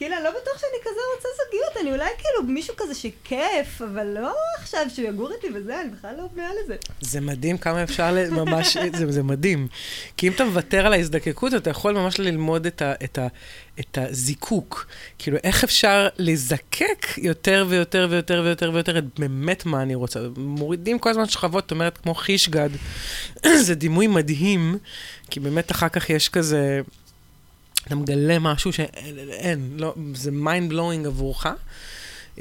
[0.03, 4.07] כאילו, אני לא בטוח שאני כזה רוצה זוגיות, אני אולי כאילו מישהו כזה שכיף, אבל
[4.07, 6.75] לא עכשיו שהוא יגור איתי וזה, אני בכלל לא בנויה לזה.
[7.01, 8.29] זה מדהים כמה אפשר ל...
[8.29, 9.67] ממש, זה, זה מדהים.
[10.17, 13.27] כי אם אתה מוותר על ההזדקקות, אתה יכול ממש ללמוד את, ה, את, ה,
[13.79, 14.87] את הזיקוק.
[15.19, 20.19] כאילו, איך אפשר לזקק יותר ויותר ויותר ויותר ויותר את באמת מה אני רוצה.
[20.37, 22.69] מורידים כל הזמן שכבות, את אומרת, כמו חישגד.
[23.65, 24.77] זה דימוי מדהים,
[25.29, 26.81] כי באמת אחר כך יש כזה...
[27.87, 31.53] אתה מגלה משהו שאין, לא, זה mind blowing עבורך, אה,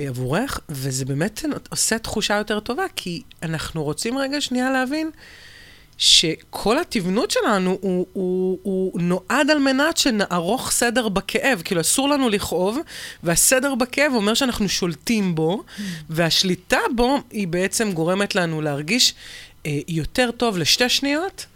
[0.09, 5.11] עבורך, וזה באמת עושה תחושה יותר טובה, כי אנחנו רוצים רגע שנייה להבין
[5.99, 11.63] שכל התבנות שלנו הוא, הוא, הוא נועד על מנת שנערוך סדר בכאב.
[11.65, 12.79] כאילו, אסור לנו לכאוב,
[13.23, 15.81] והסדר בכאב אומר שאנחנו שולטים בו, mm.
[16.11, 19.15] והשליטה בו היא בעצם גורמת לנו להרגיש
[19.67, 21.47] אה, יותר טוב לשתי שניות.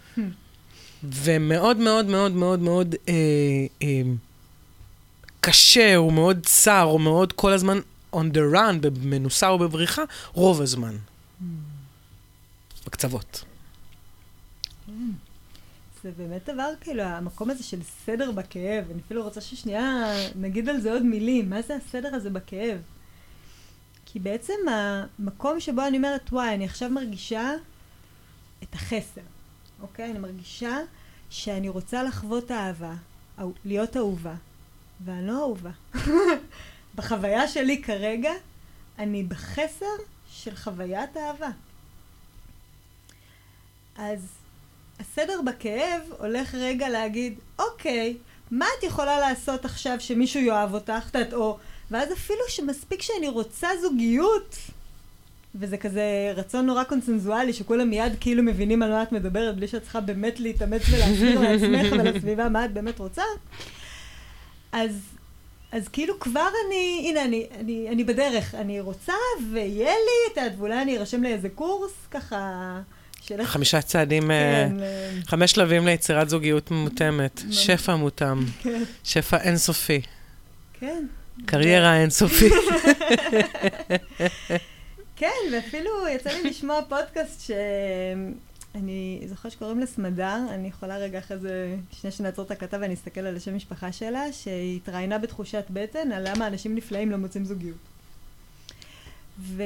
[1.03, 3.13] ומאוד מאוד מאוד מאוד מאוד אה,
[3.81, 4.01] אה,
[5.41, 7.79] קשה, או מאוד צר, או מאוד כל הזמן
[8.13, 10.95] on the run, במנוסה או בבריחה, רוב הזמן.
[12.85, 13.43] בקצוות.
[14.87, 14.91] Mm.
[16.03, 20.81] זה באמת דבר, כאילו, המקום הזה של סדר בכאב, אני אפילו רוצה ששנייה נגיד על
[20.81, 22.77] זה עוד מילים, מה זה הסדר הזה בכאב?
[24.05, 27.51] כי בעצם המקום שבו אני אומרת, וואי, אני עכשיו מרגישה
[28.63, 29.21] את החסר.
[29.81, 30.11] אוקיי?
[30.11, 30.77] אני מרגישה
[31.29, 32.93] שאני רוצה לחוות אהבה,
[33.65, 34.33] להיות אהובה,
[35.05, 35.71] ואני לא אהובה.
[36.95, 38.31] בחוויה שלי כרגע,
[38.99, 39.85] אני בחסר
[40.29, 41.49] של חוויית אהבה.
[43.97, 44.27] אז
[44.99, 48.17] הסדר בכאב הולך רגע להגיד, אוקיי,
[48.51, 51.57] מה את יכולה לעשות עכשיו שמישהו יאהב אותך, או...
[51.91, 54.57] ואז אפילו שמספיק שאני רוצה זוגיות,
[55.59, 59.83] וזה כזה רצון נורא קונצנזואלי, שכולם מיד כאילו מבינים על מה את מדברת, בלי שאת
[59.83, 63.23] צריכה באמת להתאמץ ולהסביר לעצמך ולסביבה מה את באמת רוצה.
[64.71, 64.91] אז,
[65.71, 69.13] אז כאילו כבר אני, הנה, אני, אני, אני בדרך, אני רוצה,
[69.51, 70.41] ויהיה לי את ה...
[70.57, 72.79] ואולי אני ארשם לאיזה קורס, ככה...
[73.21, 73.49] שלך...
[73.49, 78.83] חמישה צעדים, כן, uh, חמש שלבים ליצירת זוגיות מותאמת, שפע מותאם, כן.
[79.03, 80.01] שפע אינסופי.
[80.79, 81.05] כן.
[81.45, 82.53] קריירה אינסופית.
[85.17, 91.37] כן, ואפילו יצא לי לשמוע פודקאסט שאני זוכרת שקוראים לה סמדר, אני יכולה רגע אחרי
[91.37, 96.11] זה, לפני שנעצור את הכתב ואני אסתכל על השם משפחה שלה, שהיא התראיינה בתחושת בטן
[96.11, 97.77] על למה אנשים נפלאים לא מוצאים זוגיות.
[99.39, 99.63] ו...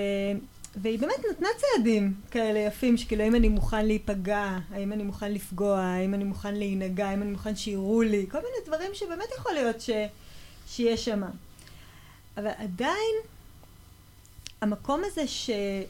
[0.75, 5.79] והיא באמת נתנה צעדים כאלה יפים, שכאילו האם אני מוכן להיפגע, האם אני מוכן לפגוע,
[5.79, 9.81] האם אני מוכן להינגע, האם אני מוכן שיראו לי, כל מיני דברים שבאמת יכול להיות
[9.81, 9.89] ש...
[10.67, 11.21] שיש שם.
[12.37, 13.15] אבל עדיין
[14.61, 15.49] המקום הזה ש,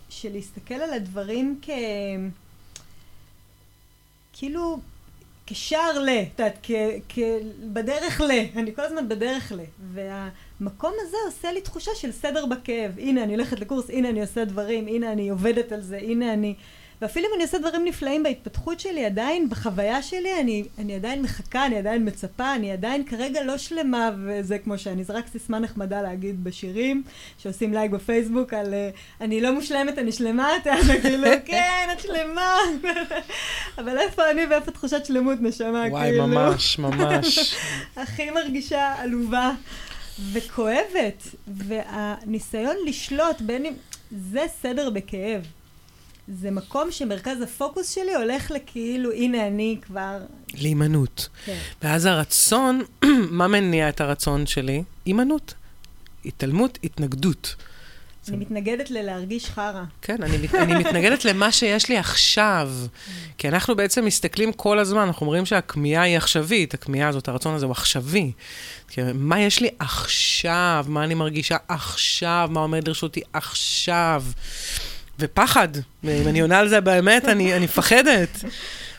[0.09, 1.69] של להסתכל על הדברים כ...
[4.33, 4.79] כאילו
[5.47, 6.67] כשער ל, את יודעת.
[7.73, 9.59] בדרך ל, אני כל הזמן בדרך ל.
[9.93, 12.99] והמקום הזה עושה לי תחושה של סדר בכאב.
[12.99, 16.55] הנה, אני הולכת לקורס, הנה, אני עושה דברים, הנה, אני עובדת על זה, הנה, אני...
[17.01, 21.65] ואפילו אם אני עושה דברים נפלאים בהתפתחות שלי, עדיין, בחוויה שלי, אני, אני עדיין מחכה,
[21.65, 26.01] אני עדיין מצפה, אני עדיין כרגע לא שלמה, וזה כמו שאני, זה רק סיסמה נחמדה
[26.01, 27.03] להגיד בשירים,
[27.37, 32.55] שעושים לייק בפייסבוק על uh, אני לא מושלמת, אני שלמה, אתה כאילו, כן, את שלמה.
[33.79, 36.23] אבל איפה אני ואיפה תחושת שלמות, נשמה, וואי, כאילו.
[36.23, 37.55] וואי, ממש, ממש.
[37.95, 39.51] הכי מרגישה עלובה.
[40.33, 43.73] וכואבת, והניסיון לשלוט בין אם...
[44.11, 45.41] זה סדר בכאב.
[46.39, 50.17] זה מקום שמרכז הפוקוס שלי הולך לכאילו, הנה אני כבר...
[50.53, 51.29] להימנעות.
[51.45, 51.57] כן.
[51.81, 52.81] ואז הרצון,
[53.39, 54.83] מה מניע את הרצון שלי?
[55.05, 55.53] הימנעות.
[56.25, 57.55] התעלמות, התנגדות.
[58.29, 59.83] אני מתנגדת ללהרגיש חרא.
[60.01, 62.71] כן, אני, מת- אני מתנגדת למה שיש לי עכשיו.
[63.37, 67.65] כי אנחנו בעצם מסתכלים כל הזמן, אנחנו אומרים שהכמיהה היא עכשווית, הכמיהה הזאת, הרצון הזה
[67.65, 68.31] הוא עכשווי.
[69.13, 70.85] מה יש לי עכשיו?
[70.87, 72.49] מה אני מרגישה עכשיו?
[72.51, 74.23] מה עומד לרשותי עכשיו?
[75.21, 75.67] ופחד.
[76.03, 78.43] אם אני עונה על זה באמת, אני, אני מפחדת.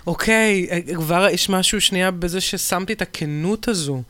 [0.07, 4.03] אוקיי, כבר יש משהו שנייה בזה ששמתי את הכנות הזו.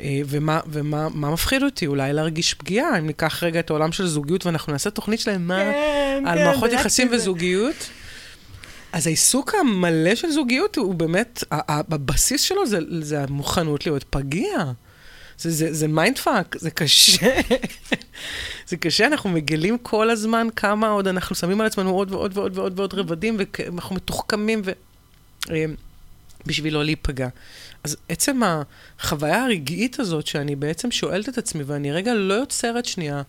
[0.00, 1.86] אה, ומה, ומה מה מפחיד אותי?
[1.86, 6.24] אולי להרגיש פגיעה, אם ניקח רגע את העולם של זוגיות ואנחנו נעשה תוכנית שלמה כן,
[6.26, 7.16] על כן, מערכות יחסים זה.
[7.16, 7.90] וזוגיות.
[8.92, 14.64] אז העיסוק המלא של זוגיות הוא באמת, הבסיס שלו זה, זה המוכנות להיות פגיע.
[15.38, 15.86] זה, זה, זה
[16.24, 17.40] fuck, זה קשה.
[18.70, 22.58] זה קשה, אנחנו מגלים כל הזמן כמה עוד אנחנו שמים על עצמנו עוד ועוד ועוד
[22.58, 24.70] ועוד ועוד רבדים, ואנחנו מתוחכמים ו...
[25.50, 25.64] אה,
[26.46, 27.28] בשביל לא להיפגע.
[27.84, 28.40] אז עצם
[29.00, 33.22] החוויה הרגעית הזאת, שאני בעצם שואלת את עצמי, ואני רגע לא יוצרת שנייה,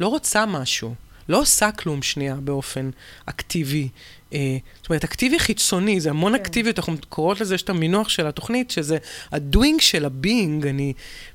[0.00, 0.94] לא רוצה משהו,
[1.28, 2.90] לא עושה כלום שנייה באופן
[3.26, 3.88] אקטיבי.
[4.34, 6.40] אה, זאת אומרת, אקטיבי חיצוני, זה המון כן.
[6.40, 8.98] אקטיביות, אנחנו קוראות לזה, יש את המינוח של התוכנית, שזה
[9.32, 10.92] ה doing של ה being, אני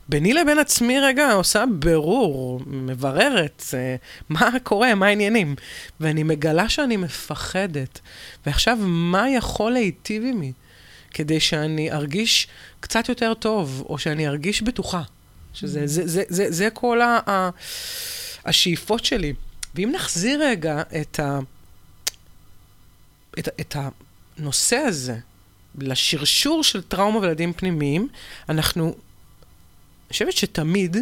[0.09, 3.95] ביני לבין עצמי רגע עושה בירור, מבררת, אה,
[4.29, 5.55] מה קורה, מה העניינים.
[5.99, 7.99] ואני מגלה שאני מפחדת.
[8.45, 10.51] ועכשיו, מה יכול להיטיב עמי?
[11.13, 12.47] כדי שאני ארגיש
[12.79, 15.01] קצת יותר טוב, או שאני ארגיש בטוחה.
[15.53, 17.49] שזה זה, זה, זה, זה כל ה, ה,
[18.45, 19.33] השאיפות שלי.
[19.75, 21.39] ואם נחזיר רגע את, ה,
[23.39, 23.75] את, את
[24.37, 25.17] הנושא הזה
[25.75, 28.07] לשרשור של טראומה וילדים פנימיים,
[28.49, 28.93] אנחנו, אני
[30.11, 30.97] חושבת שתמיד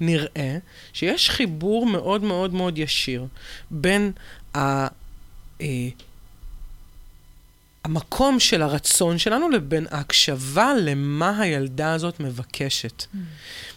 [0.00, 0.58] נראה
[0.92, 3.26] שיש חיבור מאוד מאוד מאוד ישיר
[3.70, 4.12] בין
[4.54, 4.86] ה...
[5.60, 5.88] אה,
[7.84, 13.04] המקום של הרצון שלנו לבין ההקשבה למה הילדה הזאת מבקשת.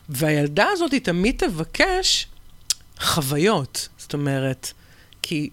[0.10, 2.28] והילדה הזאת היא תמיד תבקש
[3.00, 3.90] חוויות.
[3.98, 4.72] זאת אומרת,
[5.22, 5.50] כי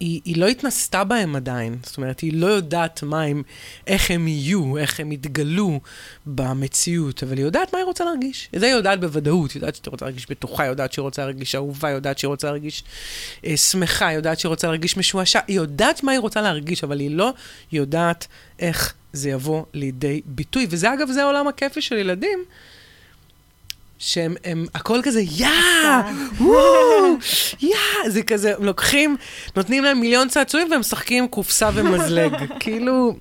[0.00, 1.78] היא, היא לא התנסתה בהם עדיין.
[1.82, 3.42] זאת אומרת, היא לא יודעת מה הם,
[3.86, 5.80] איך הם יהיו, איך הם יתגלו
[6.26, 8.48] במציאות, אבל היא יודעת מה היא רוצה להרגיש.
[8.54, 9.52] את זה היא יודעת בוודאות.
[9.52, 12.28] היא יודעת שהיא רוצה להרגיש בטוחה, היא יודעת שהיא רוצה להרגיש אהובה, היא יודעת שהיא
[12.28, 12.84] רוצה להרגיש
[13.44, 15.40] אה, שמחה, היא יודעת שהיא רוצה להרגיש משועשע.
[15.46, 17.32] היא יודעת מה היא רוצה להרגיש, אבל היא לא
[17.72, 18.26] יודעת
[18.58, 20.66] איך זה יבוא לידי ביטוי.
[20.70, 22.44] וזה, אגב, זה העולם הכיפי של ילדים.
[23.98, 25.48] שהם, הם, הכל כזה, יא,
[26.40, 27.16] וואו,
[27.60, 27.76] יא,
[28.08, 29.16] זה כזה, הם לוקחים,
[29.56, 32.32] נותנים להם מיליון צעצועים והם משחקים קופסה ומזלג.
[32.60, 33.16] כאילו,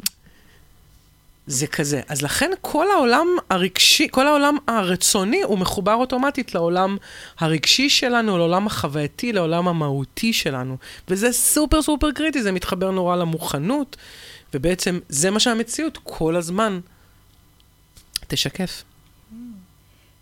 [1.47, 2.01] זה כזה.
[2.07, 6.97] אז לכן כל העולם הרגשי, כל העולם הרצוני, הוא מחובר אוטומטית לעולם
[7.39, 10.77] הרגשי שלנו, לעולם החווייתי, לעולם המהותי שלנו.
[11.07, 13.97] וזה סופר סופר קריטי, זה מתחבר נורא למוכנות,
[14.53, 16.79] ובעצם זה מה שהמציאות כל הזמן
[18.27, 18.83] תשקף.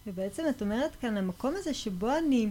[0.08, 2.50] ובעצם את אומרת כאן, המקום הזה שבו אני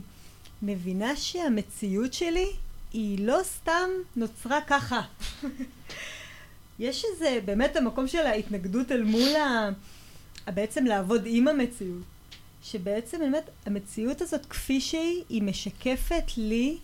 [0.63, 2.47] מבינה שהמציאות שלי
[2.93, 5.01] היא לא סתם נוצרה ככה.
[6.79, 9.71] יש איזה, באמת המקום של ההתנגדות אל מול ה...
[10.47, 12.03] בעצם לעבוד עם המציאות.
[12.63, 16.79] שבעצם באמת המציאות הזאת כפי שהיא, היא משקפת לי,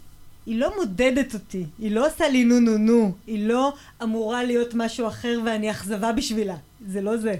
[0.47, 4.75] היא לא מודדת אותי, היא לא עושה לי נו נו נו, היא לא אמורה להיות
[4.75, 7.35] משהו אחר ואני אכזבה בשבילה, זה לא זה.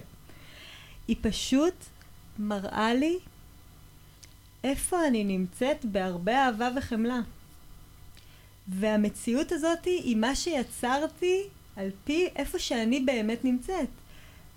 [1.09, 1.75] היא פשוט
[2.39, 3.19] מראה לי
[4.65, 7.21] איפה אני נמצאת בהרבה אהבה וחמלה.
[8.69, 11.43] והמציאות הזאת היא מה שיצרתי
[11.77, 13.89] על פי איפה שאני באמת נמצאת.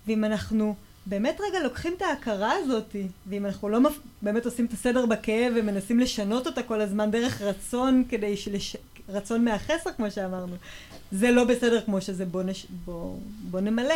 [0.08, 2.96] ואם אנחנו באמת רגע לוקחים את ההכרה הזאת,
[3.28, 4.00] ואם אנחנו לא מפ...
[4.22, 8.76] באמת עושים את הסדר בכאב ומנסים לשנות אותה כל הזמן דרך רצון כדי שלש...
[9.10, 10.56] רצון מהחסר כמו שאמרנו,
[11.12, 12.66] זה לא בסדר כמו שזה, בוא, נש...
[12.86, 13.18] בוא...
[13.50, 13.96] בוא נמלא.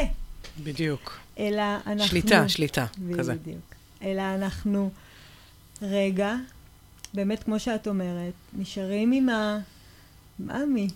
[0.63, 1.19] בדיוק.
[1.39, 2.08] אלא אנחנו...
[2.08, 2.86] שליטה, שליטה,
[3.17, 3.34] כזה.
[3.34, 3.74] בדיוק.
[4.06, 4.89] אלא אנחנו
[5.82, 6.34] רגע,
[7.13, 9.60] באמת כמו שאת אומרת, נשארים עם ה...
[10.39, 10.88] מאמי,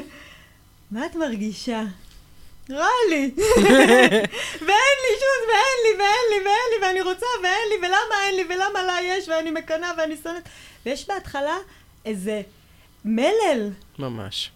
[0.90, 1.82] מה את מרגישה?
[2.70, 3.30] רע לי.
[4.66, 8.36] ואין לי שום, ואין לי, ואין לי, ואין לי, ואני רוצה, ואין לי, ולמה אין
[8.36, 10.48] לי, ולמה לה יש, ואני מקנאה, ואני שונאת.
[10.86, 11.56] ויש בהתחלה
[12.04, 12.42] איזה
[13.04, 13.70] מלל.
[13.98, 14.50] ממש.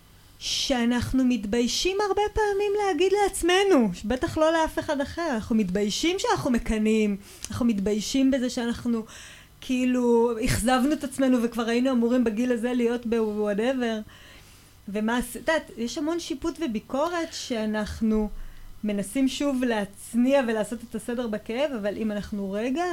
[0.47, 7.17] שאנחנו מתביישים הרבה פעמים להגיד לעצמנו, בטח לא לאף אחד אחר, אנחנו מתביישים שאנחנו מקנאים,
[7.51, 9.05] אנחנו מתביישים בזה שאנחנו
[9.61, 13.99] כאילו אכזבנו את עצמנו וכבר היינו אמורים בגיל הזה להיות בוואטאבר.
[14.89, 18.29] ומה, את יודעת, יש המון שיפוט וביקורת שאנחנו
[18.85, 22.85] מנסים שוב להצניע ולעשות את הסדר בכאב, אבל אם אנחנו רגע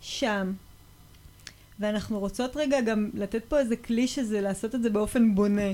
[0.00, 0.52] שם,
[1.80, 5.72] ואנחנו רוצות רגע גם לתת פה איזה כלי שזה לעשות את זה באופן בונה.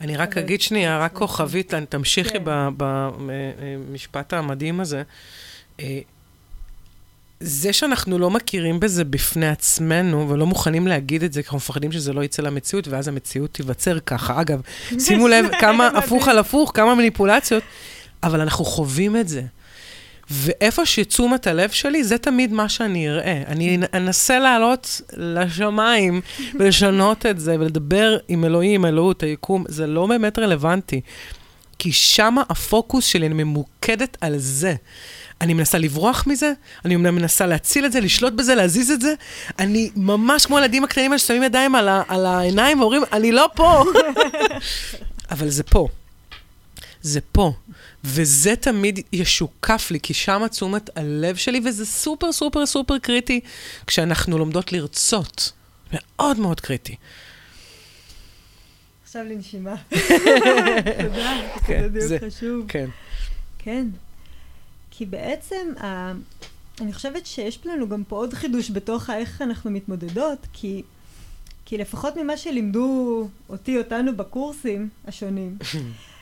[0.00, 2.42] אני רק אגיד שנייה, רק כוכבית, תמשיכי כן.
[2.76, 5.02] במשפט המדהים הזה.
[5.80, 6.00] אה,
[7.40, 11.92] זה שאנחנו לא מכירים בזה בפני עצמנו, ולא מוכנים להגיד את זה, כי אנחנו מפחדים
[11.92, 14.40] שזה לא יצא למציאות, ואז המציאות תיווצר ככה.
[14.40, 14.60] אגב,
[15.04, 17.62] שימו לב כמה הפוך על הפוך, כמה מניפולציות,
[18.22, 19.42] אבל אנחנו חווים את זה.
[20.30, 23.42] ואיפה שתשומת הלב שלי, זה תמיד מה שאני אראה.
[23.46, 26.20] אני אנסה לעלות לשמיים
[26.58, 31.00] ולשנות את זה, ולדבר עם אלוהים, אלוהות, היקום, זה לא באמת רלוונטי.
[31.78, 34.74] כי שמה הפוקוס שלי, אני ממוקדת על זה.
[35.40, 36.52] אני מנסה לברוח מזה,
[36.84, 39.14] אני מנסה להציל את זה, לשלוט בזה, להזיז את זה.
[39.58, 43.48] אני ממש כמו הילדים הקטנים האלה ששמים ידיים על, ה- על העיניים ואומרים, אני לא
[43.54, 43.84] פה.
[45.30, 45.88] אבל זה פה.
[47.02, 47.52] זה פה.
[48.04, 53.40] וזה תמיד ישוקף לי, כי שם תשומת הלב שלי, וזה סופר סופר סופר קריטי
[53.86, 55.52] כשאנחנו לומדות לרצות.
[55.92, 56.96] מאוד מאוד קריטי.
[59.04, 59.74] עכשיו לנשימה.
[61.02, 62.64] תודה, כן, זה דיוק חשוב.
[62.68, 62.88] כן.
[63.58, 63.86] כן.
[64.90, 66.12] כי בעצם, ה...
[66.80, 70.82] אני חושבת שיש לנו גם פה עוד חידוש בתוך איך אנחנו מתמודדות, כי,
[71.64, 75.58] כי לפחות ממה שלימדו אותי, אותנו בקורסים השונים,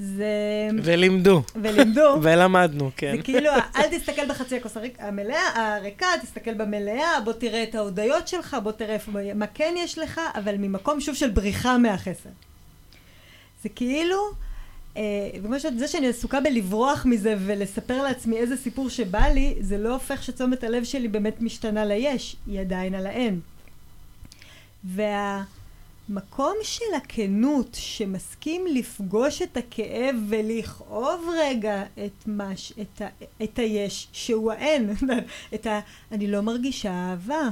[0.00, 0.68] זה...
[0.82, 1.42] ולימדו.
[1.62, 3.16] ולימדו, ולמדנו, כן.
[3.16, 8.56] זה כאילו, אל תסתכל בחצי הכוס המלאה, הריקה, תסתכל במלאה, בוא תראה את ההודיות שלך,
[8.62, 12.30] בוא תראה איפה, מה כן יש לך, אבל ממקום שוב של בריחה מהחסר.
[13.62, 14.16] זה כאילו,
[14.96, 15.02] אה,
[15.42, 19.92] וכמו שאת, זה שאני עסוקה בלברוח מזה ולספר לעצמי איזה סיפור שבא לי, זה לא
[19.92, 23.40] הופך שתשומת הלב שלי באמת משתנה ליש, היא עדיין על האין.
[26.10, 33.06] והמקום של הכנות, שמסכים לפגוש את הכאב ולכאוב רגע את, מש, את, ה,
[33.42, 34.94] את היש, שהוא האין,
[35.54, 35.80] את ה...
[36.12, 37.48] אני לא מרגישה אהבה.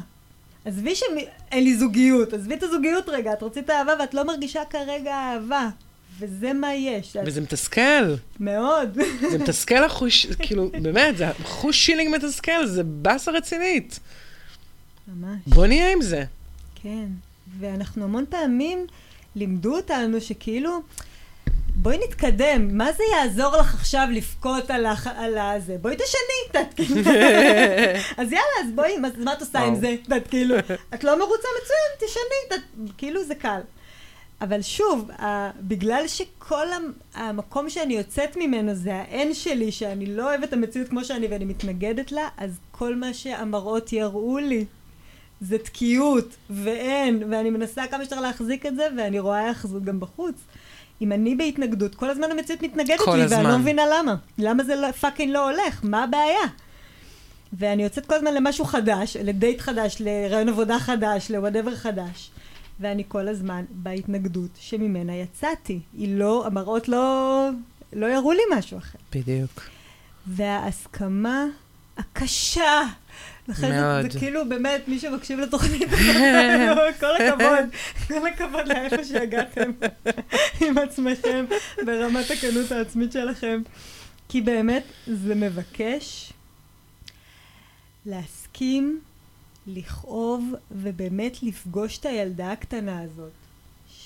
[0.64, 5.14] עזבי שאין לי זוגיות, עזבי את הזוגיות רגע, את רצית אהבה ואת לא מרגישה כרגע
[5.14, 5.68] אהבה.
[6.18, 7.16] וזה מה יש.
[7.26, 8.14] וזה מתסכל.
[8.40, 8.98] מאוד.
[9.30, 14.00] זה מתסכל החוש, כאילו, באמת, זה חוש שילינג מתסכל, זה באסה רצינית.
[15.08, 15.40] ממש.
[15.46, 16.24] בוא נהיה עם זה.
[16.82, 17.06] כן,
[17.60, 18.86] ואנחנו המון פעמים
[19.36, 20.80] לימדו אותנו שכאילו,
[21.74, 25.06] בואי נתקדם, מה זה יעזור לך עכשיו לבכות על, הח...
[25.06, 25.76] על הזה?
[25.80, 27.00] בואי תשני, את כאילו.
[28.18, 29.74] אז יאללה, אז בואי, מה, מה את עושה עם.
[29.74, 29.96] זה?
[30.16, 30.58] את כאילו,
[30.94, 32.60] את לא מרוצה מצוין, תשני, את,
[32.98, 33.60] כאילו זה קל.
[34.40, 35.10] אבל שוב,
[35.60, 40.88] בגלל שכל המ- המקום שאני יוצאת ממנו זה האין שלי, שאני לא אוהבת את המציאות
[40.88, 44.64] כמו שאני ואני מתנגדת לה, אז כל מה שהמראות יראו לי
[45.40, 50.34] זה תקיעות, ואין, ואני מנסה כמה שיותר להחזיק את זה, ואני רואה זה גם בחוץ.
[51.00, 53.36] אם אני בהתנגדות, כל הזמן המציאות מתנגדת לי, הזמן.
[53.36, 54.14] ואני לא מבינה למה.
[54.38, 55.80] למה זה לא, fucking לא הולך?
[55.82, 56.46] מה הבעיה?
[57.52, 62.30] ואני יוצאת כל הזמן למשהו חדש, לדייט חדש, לרעיון עבודה חדש, ל whatever חדש.
[62.80, 65.80] ואני כל הזמן בהתנגדות שממנה יצאתי.
[65.98, 67.48] היא לא, המראות לא,
[67.92, 68.98] לא יראו לי משהו אחר.
[69.14, 69.62] בדיוק.
[70.26, 71.44] וההסכמה
[71.98, 72.82] הקשה.
[73.48, 74.12] זה, מאוד.
[74.12, 77.64] זה כאילו באמת, מי שמקשיב לתוכנית הזאת, כל הכבוד,
[78.08, 79.70] כל הכבוד לאיפה שהגעתם
[80.60, 81.44] עם עצמכם
[81.86, 83.62] ברמת הכנות העצמית שלכם.
[84.28, 86.32] כי באמת זה מבקש
[88.06, 89.00] להסכים,
[89.66, 93.32] לכאוב ובאמת לפגוש את הילדה הקטנה הזאת.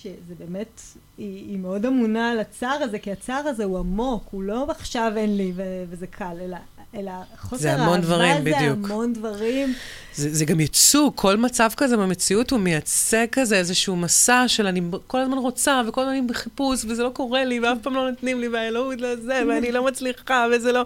[0.03, 0.81] שזה באמת,
[1.19, 5.13] היא, היא מאוד אמונה על הצער הזה, כי הצער הזה הוא עמוק, הוא לא עכשיו
[5.17, 6.57] אין לי ו- וזה קל, אלא,
[6.95, 8.79] אלא חוסר זה המון אהבה דברים, זה בדיוק.
[8.85, 9.75] המון דברים.
[10.15, 14.81] זה, זה גם ייצוג, כל מצב כזה במציאות הוא מייצג כזה איזשהו מסע של אני
[15.07, 18.41] כל הזמן רוצה, וכל הזמן אני בחיפוש, וזה לא קורה לי, ואף פעם לא נותנים
[18.41, 20.85] לי, והאלוהות לא זה, ואני לא מצליחה, וזה לא...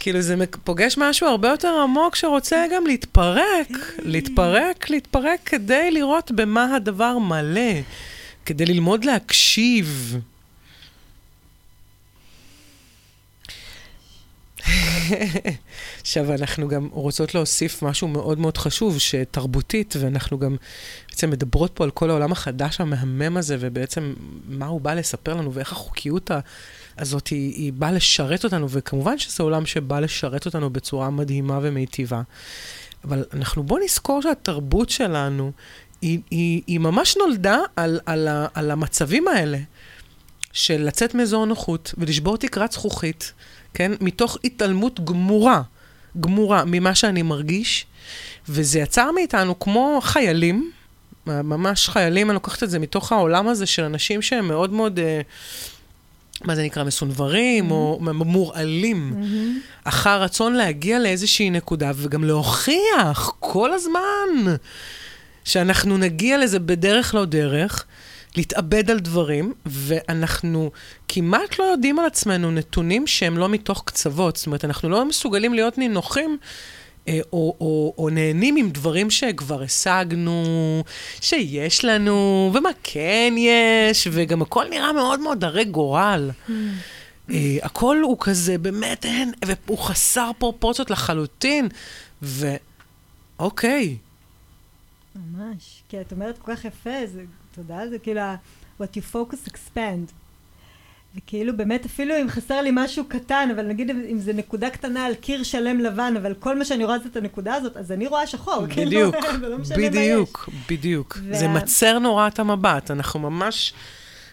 [0.00, 6.76] כאילו, זה פוגש משהו הרבה יותר עמוק שרוצה גם להתפרק, להתפרק, להתפרק כדי לראות במה
[6.76, 7.72] הדבר מלא,
[8.46, 10.16] כדי ללמוד להקשיב.
[16.00, 20.56] עכשיו, אנחנו גם רוצות להוסיף משהו מאוד מאוד חשוב, שתרבותית, ואנחנו גם
[21.08, 24.14] בעצם מדברות פה על כל העולם החדש המהמם הזה, ובעצם
[24.48, 26.30] מה הוא בא לספר לנו, ואיך החוקיות
[26.98, 32.22] הזאת היא, היא באה לשרת אותנו, וכמובן שזה עולם שבא לשרת אותנו בצורה מדהימה ומיטיבה.
[33.04, 35.52] אבל אנחנו בואו נזכור שהתרבות שלנו,
[36.02, 39.58] היא, היא, היא ממש נולדה על, על, ה, על המצבים האלה,
[40.52, 43.32] של לצאת מאזור נוחות ולשבור תקרת זכוכית,
[43.78, 43.92] כן?
[44.00, 45.62] מתוך התעלמות גמורה,
[46.20, 47.86] גמורה ממה שאני מרגיש,
[48.48, 50.70] וזה יצר מאיתנו כמו חיילים,
[51.26, 55.20] ממש חיילים, אני לוקחת את זה מתוך העולם הזה של אנשים שהם מאוד מאוד, אה,
[56.44, 59.24] מה זה נקרא, מסונברים, או מורעלים,
[59.84, 64.54] אחר רצון להגיע לאיזושהי נקודה, וגם להוכיח כל הזמן
[65.44, 67.84] שאנחנו נגיע לזה בדרך לא דרך,
[68.38, 70.70] להתאבד על דברים, ואנחנו
[71.08, 74.36] כמעט לא יודעים על עצמנו נתונים שהם לא מתוך קצוות.
[74.36, 76.38] זאת אומרת, אנחנו לא מסוגלים להיות נינוחים
[77.08, 80.44] אה, או, או, או נהנים עם דברים שכבר השגנו,
[81.20, 86.30] שיש לנו, ומה כן יש, וגם הכל נראה מאוד מאוד הרי גורל.
[87.28, 87.32] Uh,
[87.62, 91.68] הכל הוא כזה, באמת אין, והוא חסר פרופורציות לחלוטין,
[92.22, 93.96] ואוקיי.
[95.16, 97.22] ממש, כי את אומרת כל כך יפה, זה,
[97.58, 98.20] תודה, זה כאילו,
[98.80, 100.12] what you focus expand.
[101.16, 105.14] וכאילו באמת אפילו אם חסר לי משהו קטן, אבל נגיד אם זה נקודה קטנה על
[105.14, 108.26] קיר שלם לבן, אבל כל מה שאני רואה זה את הנקודה הזאת, אז אני רואה
[108.26, 108.66] שחור.
[108.66, 111.18] בדיוק, כאילו, בדיוק, בדיוק.
[111.28, 111.38] וה...
[111.38, 113.72] זה מצר נורא את המבט, אנחנו ממש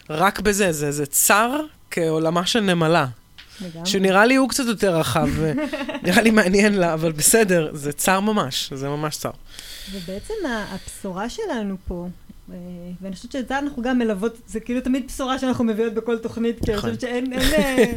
[0.09, 1.61] רק בזה, זה, זה צר
[1.91, 3.05] כעולמה של נמלה.
[3.61, 3.86] לגמרי.
[3.86, 5.30] שנראה לי הוא קצת יותר רחב,
[6.03, 9.32] נראה לי מעניין לה, אבל בסדר, זה צר ממש, זה ממש צר.
[9.91, 12.07] ובעצם הבשורה שלנו פה,
[13.01, 16.65] ואני חושבת שאת זה אנחנו גם מלוות, זה כאילו תמיד בשורה שאנחנו מביאות בכל תוכנית,
[16.65, 17.09] כי אני חושבת נכון.
[17.09, 17.93] שאין, אה,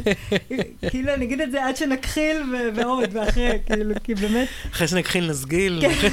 [0.91, 2.37] כאילו אני אגיד את זה עד שנכחיל
[2.75, 4.47] ועוד, ואחרי, כאילו, כי באמת...
[4.71, 5.81] אחרי שנכחיל נסגיל.
[5.81, 6.09] כן.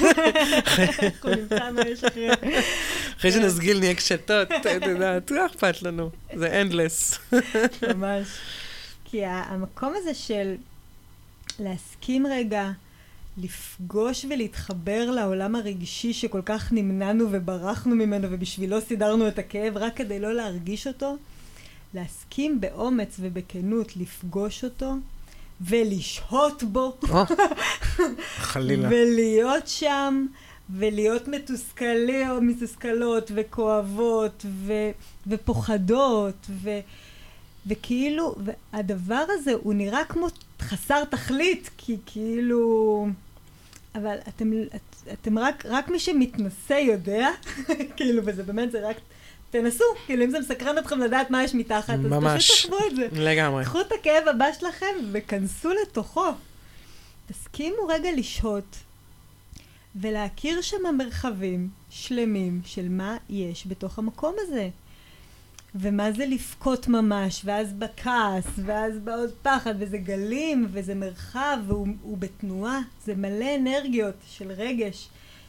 [0.83, 2.29] אנחנו נמצא מה יש אחרי.
[3.19, 7.19] אחרי שנסגיל נהיה קשתות, את יודעת, לא אכפת לנו, זה אנדלס.
[7.95, 8.27] ממש.
[9.05, 10.55] כי המקום הזה של
[11.59, 12.71] להסכים רגע,
[13.39, 20.19] לפגוש ולהתחבר לעולם הרגשי שכל כך נמנענו וברחנו ממנו ובשבילו סידרנו את הכאב רק כדי
[20.19, 21.17] לא להרגיש אותו,
[21.95, 24.95] להסכים באומץ ובכנות לפגוש אותו
[25.61, 26.97] ולשהות בו.
[28.37, 28.89] חלילה.
[28.89, 30.27] ולהיות שם.
[30.71, 34.73] ולהיות מתוסכלים או מתוסכלות וכואבות ו,
[35.27, 36.71] ופוחדות ו,
[37.67, 40.27] וכאילו, והדבר הזה הוא נראה כמו
[40.61, 43.09] חסר תכלית, כי כאילו...
[43.97, 47.29] אבל אתם, את, אתם רק, רק מי שמתנסה יודע,
[47.97, 48.97] כאילו, וזה באמת, זה רק,
[49.51, 52.25] תנסו, כאילו, אם זה מסקרן אתכם לדעת מה יש מתחת, ממש.
[52.25, 53.09] אז פשוט תחוו את זה.
[53.13, 53.65] לגמרי.
[53.65, 56.27] קחו את הכאב הבא שלכם וכנסו לתוכו.
[57.27, 58.77] תסכימו רגע לשהות
[59.97, 64.69] ולהכיר שם מרחבים שלמים של מה יש בתוך המקום הזה.
[65.81, 72.81] ומה זה לבכות ממש, ואז בכעס, ואז בעוד פחד, וזה גלים, וזה מרחב, והוא בתנועה,
[73.05, 75.09] זה מלא אנרגיות של רגש,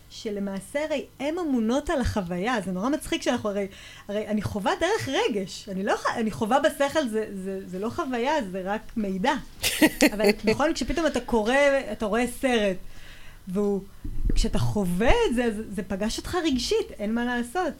[0.09, 3.67] שלמעשה הרי הן אמונות על החוויה, זה נורא מצחיק שאנחנו הרי,
[4.07, 8.33] הרי אני חווה דרך רגש, אני לא, אני חווה בשכל, זה, זה, זה לא חוויה,
[8.51, 9.33] זה רק מידע.
[10.13, 11.53] אבל נכון, כשפתאום אתה קורא,
[11.91, 12.77] אתה רואה סרט,
[13.47, 13.81] והוא,
[14.35, 17.73] כשאתה חווה את זה, זה, זה פגש אותך רגשית, אין מה לעשות.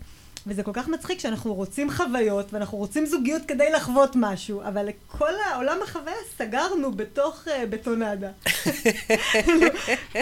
[0.48, 5.34] וזה כל כך מצחיק שאנחנו רוצים חוויות, ואנחנו רוצים זוגיות כדי לחוות משהו, אבל כל
[5.46, 8.30] העולם החוויה סגרנו בתוך uh, בטונדה.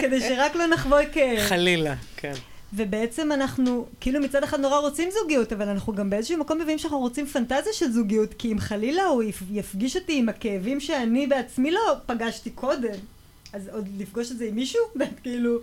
[0.02, 1.38] כדי שרק לא נחווי כאב.
[1.38, 2.32] חלילה, כן.
[2.72, 6.98] ובעצם אנחנו, כאילו מצד אחד נורא רוצים זוגיות, אבל אנחנו גם באיזשהו מקום מבינים שאנחנו
[6.98, 11.80] רוצים פנטזיה של זוגיות, כי אם חלילה הוא יפגיש אותי עם הכאבים שאני בעצמי לא
[12.06, 12.94] פגשתי קודם,
[13.52, 14.82] אז עוד לפגוש את זה עם מישהו?
[15.22, 15.58] כאילו...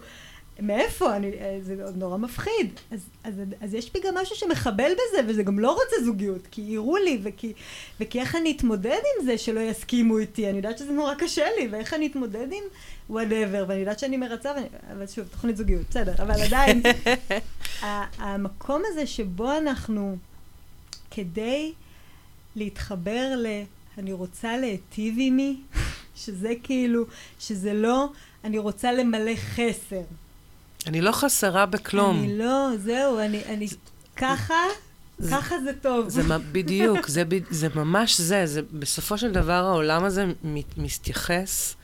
[0.59, 1.15] מאיפה?
[1.15, 2.79] אני, אה, זה נורא מפחיד.
[2.91, 6.61] אז, אז, אז יש בי גם משהו שמחבל בזה, וזה גם לא רוצה זוגיות, כי
[6.61, 7.53] יראו לי, וכי,
[7.99, 8.89] וכי איך אני אתמודד
[9.19, 10.49] עם זה שלא יסכימו איתי.
[10.49, 12.63] אני יודעת שזה נורא קשה לי, ואיך אני אתמודד עם
[13.09, 16.81] וואטאבר, ואני יודעת שאני מרצה, ואני, אבל שוב, תוכנית זוגיות, בסדר, אבל עדיין,
[18.17, 20.17] המקום הזה שבו אנחנו,
[21.11, 21.73] כדי
[22.55, 23.47] להתחבר ל...
[23.97, 25.61] אני רוצה להיטיב עימי,
[26.15, 27.05] שזה כאילו,
[27.39, 28.09] שזה לא,
[28.43, 30.01] אני רוצה למלא חסר.
[30.87, 32.19] אני לא חסרה בכלום.
[32.19, 33.67] אני לא, זהו, אני, אני
[34.15, 34.53] ככה,
[35.19, 36.09] זה, ככה זה טוב.
[36.09, 36.21] זה
[36.51, 40.25] בדיוק, זה, זה ממש זה, זה, בסופו של דבר העולם הזה
[40.77, 41.75] מתייחס,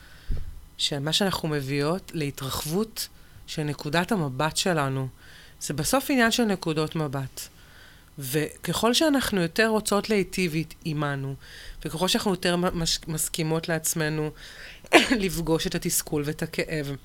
[0.77, 3.07] שמה שאנחנו מביאות להתרחבות
[3.47, 5.07] של נקודת המבט שלנו.
[5.61, 7.41] זה בסוף עניין של נקודות מבט.
[8.19, 11.35] וככל שאנחנו יותר רוצות להיטיב עימנו,
[11.85, 14.29] וככל שאנחנו יותר מש, מסכימות לעצמנו
[15.23, 16.95] לפגוש את התסכול ואת הכאב,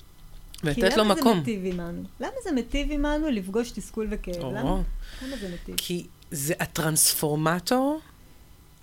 [0.65, 1.43] ולתת לו מקום.
[1.43, 2.03] כי למה זה מיטיב עמנו?
[2.19, 4.43] למה זה מיטיב עמנו לפגוש תסכול וכאב?
[4.43, 4.81] או, למה?
[5.21, 5.75] למה זה מיטיב?
[5.77, 7.99] כי זה הטרנספורמטור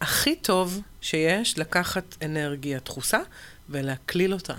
[0.01, 3.20] הכי טוב שיש לקחת אנרגיה דחוסה
[3.68, 4.55] ולהקליל אותה.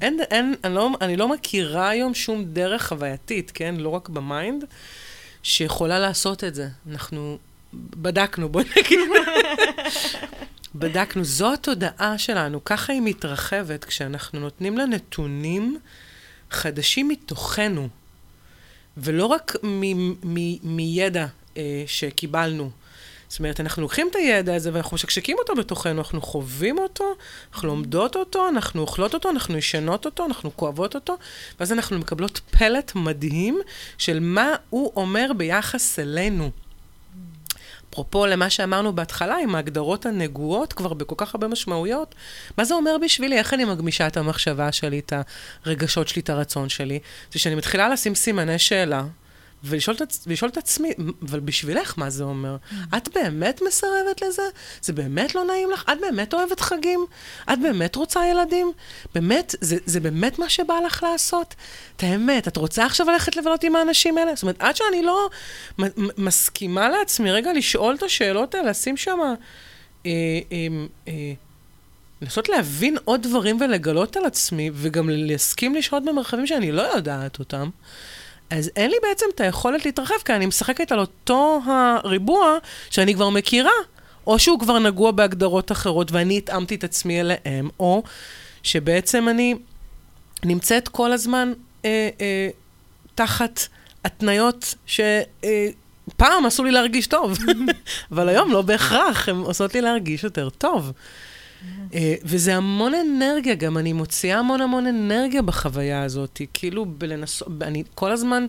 [0.00, 3.74] אין, אין, אני לא, אני לא מכירה היום שום דרך חווייתית, כן?
[3.78, 4.64] לא רק במיינד,
[5.42, 6.68] שיכולה לעשות את זה.
[6.90, 7.38] אנחנו
[7.74, 9.00] בדקנו, בוא נגיד.
[10.74, 15.78] בדקנו, זו התודעה שלנו, ככה היא מתרחבת כשאנחנו נותנים לה נתונים
[16.52, 17.88] חדשים מתוכנו,
[18.96, 19.56] ולא רק
[20.62, 21.26] מידע
[21.56, 22.70] אה, שקיבלנו.
[23.32, 27.04] זאת אומרת, אנחנו לוקחים את הידע הזה ואנחנו משקשקים אותו בתוכנו, אנחנו חווים אותו,
[27.52, 31.16] אנחנו לומדות אותו, אנחנו אוכלות אותו, אנחנו ישנות אותו, אנחנו כואבות אותו,
[31.60, 33.58] ואז אנחנו מקבלות פלט מדהים
[33.98, 36.50] של מה הוא אומר ביחס אלינו.
[37.92, 42.14] אפרופו למה שאמרנו בהתחלה, עם ההגדרות הנגועות כבר בכל כך הרבה משמעויות,
[42.58, 43.38] מה זה אומר בשבילי?
[43.38, 45.12] איך אני מגמישה את המחשבה שלי, את
[45.64, 46.98] הרגשות שלי, את הרצון שלי?
[47.32, 49.04] זה שאני מתחילה לשים סימני שאלה,
[49.64, 50.90] ולשאול את, ולשאול את עצמי,
[51.22, 52.56] אבל בשבילך מה זה אומר?
[52.96, 54.42] את באמת מסרבת לזה?
[54.82, 55.84] זה באמת לא נעים לך?
[55.92, 57.06] את באמת אוהבת חגים?
[57.52, 58.72] את באמת רוצה ילדים?
[59.14, 61.54] באמת, זה, זה באמת מה שבא לך לעשות?
[61.96, 64.34] את האמת, את רוצה עכשיו ללכת לבלות עם האנשים האלה?
[64.34, 65.28] זאת אומרת, עד שאני לא
[66.18, 69.18] מסכימה לעצמי רגע לשאול את השאלות האלה, לשים שם...
[70.06, 70.10] אה,
[70.52, 70.66] אה,
[71.08, 71.32] אה,
[72.22, 77.68] לנסות להבין עוד דברים ולגלות על עצמי, וגם להסכים לשהות במרחבים שאני לא יודעת אותם.
[78.52, 82.58] אז אין לי בעצם את היכולת להתרחב, כי אני משחקת על אותו הריבוע
[82.90, 83.70] שאני כבר מכירה,
[84.26, 88.02] או שהוא כבר נגוע בהגדרות אחרות ואני התאמתי את עצמי אליהם, או
[88.62, 89.54] שבעצם אני
[90.44, 91.52] נמצאת כל הזמן
[91.84, 92.48] אה, אה,
[93.14, 93.60] תחת
[94.04, 97.38] התניות שפעם אה, עשו לי להרגיש טוב,
[98.12, 100.92] אבל היום לא בהכרח, הן עושות לי להרגיש יותר טוב.
[101.94, 106.40] אה, וזה המון אנרגיה, גם אני מוציאה המון המון אנרגיה בחוויה הזאת.
[106.54, 108.46] כאילו, בלנסות, אני כל הזמן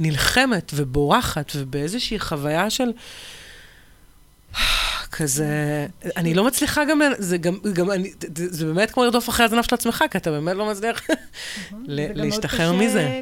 [0.00, 2.88] נלחמת ובורחת, ובאיזושהי חוויה של...
[5.12, 5.86] כזה,
[6.16, 9.74] אני לא מצליחה גם, זה גם, גם אני, זה באמת כמו לרדוף אחרי הזנב של
[9.74, 11.02] עצמך, כי אתה באמת לא מצליח.
[11.88, 13.20] להשתחרר מזה.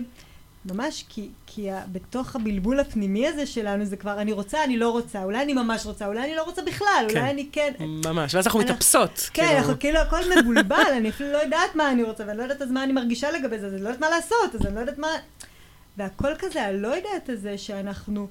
[0.73, 4.91] ממש, כי, כי ה, בתוך הבלבול הפנימי הזה שלנו, זה כבר, אני רוצה, אני לא
[4.91, 7.73] רוצה, אולי אני ממש רוצה, אולי אני לא רוצה בכלל, כן, אולי אני כן...
[7.79, 9.31] ממש, ואז אנחנו מתאפסות.
[9.33, 9.59] כן, כאילו...
[9.59, 12.71] אנחנו כאילו הכל מבולבל, אני אפילו לא יודעת מה אני רוצה, ואני לא יודעת אז
[12.71, 14.99] מה אני מרגישה לגבי זה, אז אני לא יודעת מה לעשות, אז אני לא יודעת
[14.99, 15.09] מה...
[15.97, 18.29] והכל כזה, הלא יודעת הזה, שאנחנו...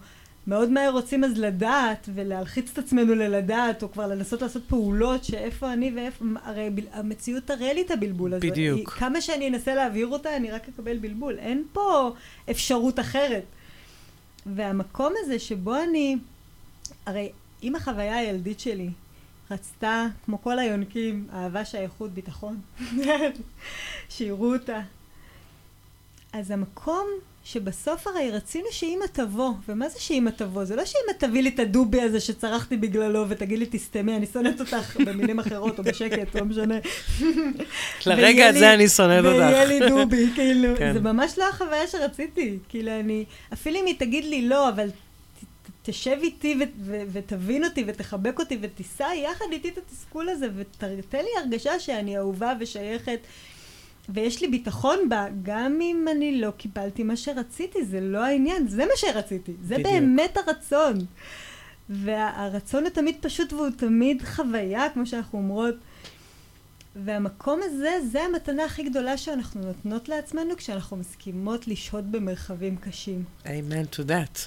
[0.47, 5.73] מאוד מהר רוצים אז לדעת ולהלחיץ את עצמנו ללדעת או כבר לנסות לעשות פעולות שאיפה
[5.73, 8.47] אני ואיפה, הרי ב, המציאות תראה לי את הבלבול הזה.
[8.47, 8.77] בדיוק.
[8.77, 12.13] היא, כמה שאני אנסה להעביר אותה אני רק אקבל בלבול, אין פה
[12.51, 13.43] אפשרות אחרת.
[14.45, 16.17] והמקום הזה שבו אני,
[17.05, 17.31] הרי
[17.63, 18.89] אם החוויה הילדית שלי
[19.51, 22.59] רצתה, כמו כל היונקים, אהבה, שייכות, ביטחון,
[24.09, 24.81] שיראו אותה,
[26.39, 27.07] אז המקום
[27.43, 30.63] שבסוף הרי רצינו שאימא תבוא, ומה זה שאימא תבוא?
[30.63, 34.59] זה לא שאימא תביא לי את הדובי הזה שצרחתי בגללו ותגיד לי תסתמי, אני שונאת
[34.59, 36.75] אותך במילים אחרות או בשקט, לא משנה.
[38.05, 39.37] לרגע הזה אני שונאת אותך.
[39.37, 40.93] ויהיה לי דובי, כאילו, כן.
[40.93, 42.57] זה ממש לא החוויה שרציתי.
[42.69, 44.89] כאילו אני, אפילו אם היא תגיד לי לא, אבל
[45.83, 46.59] תשב איתי
[47.11, 52.53] ותבין אותי ותחבק אותי ותישא יחד איתי את התסכול הזה ותתן לי הרגשה שאני אהובה
[52.59, 53.19] ושייכת.
[54.09, 58.85] ויש לי ביטחון בה, גם אם אני לא קיבלתי מה שרציתי, זה לא העניין, זה
[58.85, 59.89] מה שרציתי, זה בדיוק.
[59.89, 60.97] באמת הרצון.
[61.89, 65.75] והרצון הוא תמיד פשוט והוא תמיד חוויה, כמו שאנחנו אומרות.
[66.95, 73.23] והמקום הזה, זה המתנה הכי גדולה שאנחנו נותנות לעצמנו כשאנחנו מסכימות לשהות במרחבים קשים.
[73.49, 74.39] אמן to that.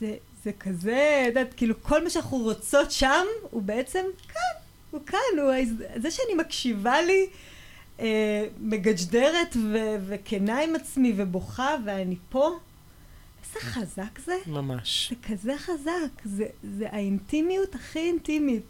[0.00, 0.14] זה,
[0.44, 5.38] זה כזה, את יודעת, כאילו כל מה שאנחנו רוצות שם, הוא בעצם כאן, הוא כאן,
[5.38, 5.52] הוא
[5.96, 7.26] זה שאני מקשיבה לי,
[8.60, 12.50] מגג'דרת ו- וכנה עם עצמי ובוכה, ואני פה.
[13.44, 14.34] איזה חזק זה.
[14.46, 15.08] ממש.
[15.12, 18.62] זה כזה חזק, זה, זה האינטימיות הכי אינטימית.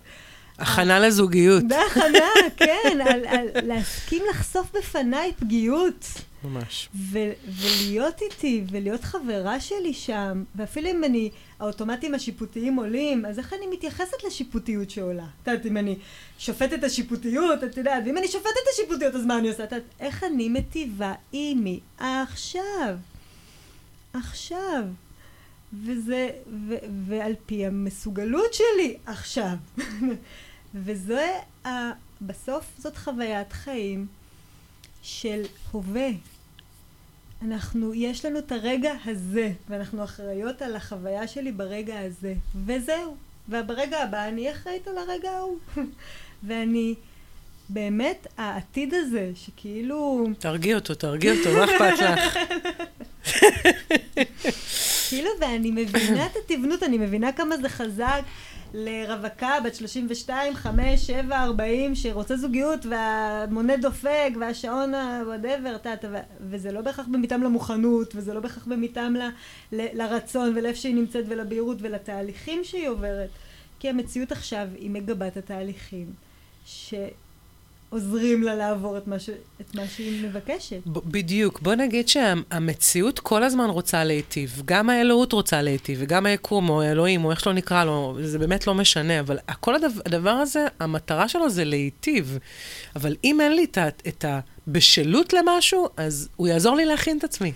[0.62, 1.68] הכנה לזוגיות.
[1.68, 6.06] זה הכנה, כן, על, על להסכים לחשוף בפניי פגיעות.
[6.44, 6.88] ממש.
[6.94, 13.52] ו- ולהיות איתי, ולהיות חברה שלי שם, ואפילו אם אני, האוטומטים השיפוטיים עולים, אז איך
[13.52, 15.26] אני מתייחסת לשיפוטיות שעולה?
[15.42, 15.96] את יודעת, אם אני
[16.38, 19.64] שופטת את השיפוטיות, את יודעת, ואם אני שופטת את השיפוטיות, אז מה אני עושה?
[19.64, 22.96] את יודעת, איך אני מטיבה עימי עכשיו?
[24.12, 24.84] עכשיו.
[25.84, 26.28] וזה,
[26.68, 26.74] ו,
[27.06, 29.54] ועל פי המסוגלות שלי עכשיו.
[30.74, 31.32] וזה,
[32.22, 34.06] בסוף זאת חוויית חיים
[35.02, 35.42] של
[35.72, 36.08] הווה.
[37.42, 42.34] אנחנו, יש לנו את הרגע הזה, ואנחנו אחראיות על החוויה שלי ברגע הזה,
[42.66, 43.16] וזהו.
[43.48, 45.58] וברגע הבא אני אחראית על הרגע ההוא.
[46.46, 46.94] ואני,
[47.68, 50.26] באמת, העתיד הזה, שכאילו...
[50.38, 52.38] תרגיע אותו, תרגיע אותו, מה אכפת לך?
[55.08, 58.22] כאילו, ואני מבינה את התבנות, אני מבינה כמה זה חזק.
[58.74, 65.88] לרווקה בת 32, 5, 7, 40, שרוצה זוגיות, והמונה דופק, והשעון ה-whatever,
[66.40, 69.22] וזה לא בהכרח במיתם למוכנות, וזה לא בהכרח במיתם ל,
[69.76, 73.30] ל, לרצון, ולאיפה שהיא נמצאת, ולבהירות, ולתהליכים שהיא עוברת.
[73.80, 76.12] כי המציאות עכשיו היא מגבה את התהליכים.
[76.66, 76.94] ש...
[77.92, 79.30] עוזרים לה לעבור את מה, ש...
[79.60, 80.80] את מה שהיא מבקשת.
[80.86, 81.60] ב- בדיוק.
[81.60, 84.62] בוא נגיד שהמציאות כל הזמן רוצה להיטיב.
[84.64, 88.66] גם האלוהות רוצה להיטיב, וגם היקום, או האלוהים, או איך שלא נקרא לו, זה באמת
[88.66, 92.38] לא משנה, אבל כל הדבר, הדבר הזה, המטרה שלו זה להיטיב.
[92.96, 93.78] אבל אם אין לי את,
[94.08, 97.52] את הבשלות למשהו, אז הוא יעזור לי להכין את עצמי.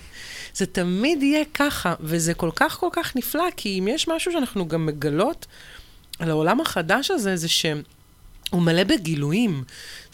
[0.53, 4.67] זה תמיד יהיה ככה, וזה כל כך כל כך נפלא, כי אם יש משהו שאנחנו
[4.67, 5.45] גם מגלות
[6.19, 7.81] על העולם החדש הזה, זה שהם...
[8.49, 9.63] הוא מלא בגילויים.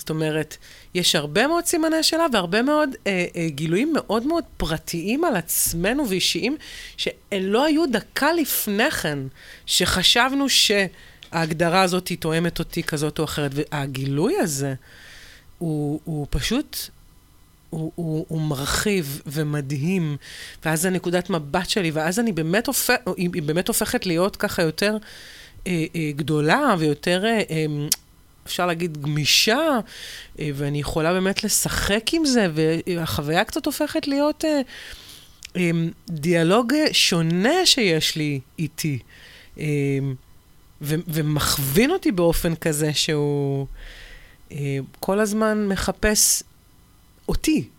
[0.03, 0.57] זאת אומרת,
[0.93, 6.09] יש הרבה מאוד סימני שאלה והרבה מאוד אה, אה, גילויים מאוד מאוד פרטיים על עצמנו
[6.09, 6.57] ואישיים,
[6.97, 9.19] שלא היו דקה לפני כן,
[9.65, 13.51] שחשבנו שההגדרה הזאת היא תואמת אותי כזאת או אחרת.
[13.53, 14.73] והגילוי הזה,
[15.57, 16.77] הוא, הוא פשוט
[17.69, 20.17] הוא, הוא, הוא מרחיב ומדהים,
[20.65, 24.61] ואז זה נקודת מבט שלי, ואז אני באמת, הופך, היא, היא באמת הופכת להיות ככה
[24.61, 24.97] יותר
[25.67, 27.65] אה, אה, גדולה ויותר אה, אה,
[28.45, 29.79] אפשר להגיד, גמישה,
[30.39, 34.61] אה, ואני יכולה באמת לשחק עם זה, והחוויה קצת הופכת להיות אה,
[35.55, 35.71] אה,
[36.09, 38.99] דיאלוג שונה שיש לי איתי,
[40.81, 43.67] ומכווין אותי באופן כזה שהוא
[44.99, 46.43] כל הזמן מחפש
[47.29, 47.69] אותי.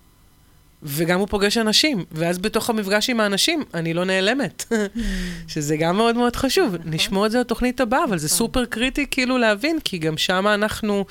[0.85, 4.65] וגם הוא פוגש אנשים, ואז בתוך המפגש עם האנשים, אני לא נעלמת.
[5.49, 6.75] שזה גם מאוד מאוד חשוב.
[6.75, 6.95] נכון.
[6.95, 8.39] נשמור את זה לתוכנית הבאה, אבל זה נכון.
[8.39, 11.05] סופר קריטי כאילו להבין, כי גם שם אנחנו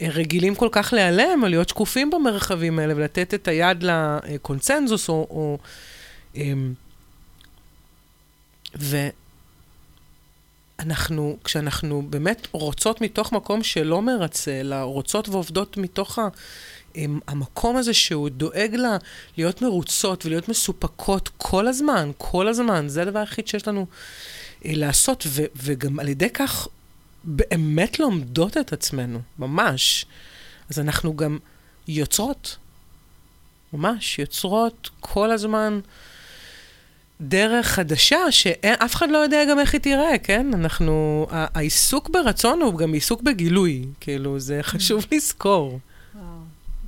[0.00, 5.26] אה, רגילים כל כך להיעלם, או להיות שקופים במרחבים האלה, ולתת את היד לקונצנזוס, או...
[5.30, 5.58] או
[6.36, 6.74] אמ,
[10.78, 16.28] ואנחנו, כשאנחנו באמת רוצות מתוך מקום שלא מרצה, אלא רוצות ועובדות מתוך ה...
[17.28, 18.96] המקום הזה שהוא דואג לה
[19.36, 23.86] להיות מרוצות ולהיות מסופקות כל הזמן, כל הזמן, זה הדבר היחיד שיש לנו
[24.64, 26.68] אה, לעשות, ו- וגם על ידי כך
[27.24, 30.06] באמת לומדות את עצמנו, ממש.
[30.70, 31.38] אז אנחנו גם
[31.88, 32.56] יוצרות,
[33.72, 35.80] ממש, יוצרות כל הזמן.
[37.20, 40.46] דרך חדשה, שאף אחד לא יודע גם איך היא תיראה, כן?
[40.54, 45.78] אנחנו, העיסוק ברצון הוא גם עיסוק בגילוי, כאילו, זה חשוב לזכור.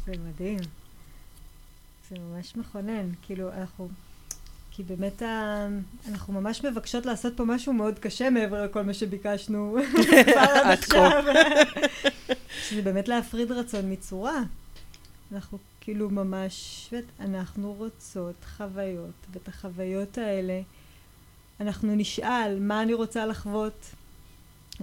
[0.09, 0.59] זה מדהים.
[2.11, 3.11] זה ממש מכונן.
[3.23, 3.89] כאילו, אנחנו...
[4.71, 5.67] כי באמת ה...
[6.09, 11.23] אנחנו ממש מבקשות לעשות פה משהו מאוד קשה מעבר לכל מה שביקשנו כבר עד עכשיו.
[12.69, 14.43] שזה באמת להפריד רצון מצורה.
[15.33, 16.89] אנחנו כאילו ממש,
[17.21, 20.61] אנחנו רוצות חוויות, ואת החוויות האלה
[21.61, 23.91] אנחנו נשאל מה אני רוצה לחוות,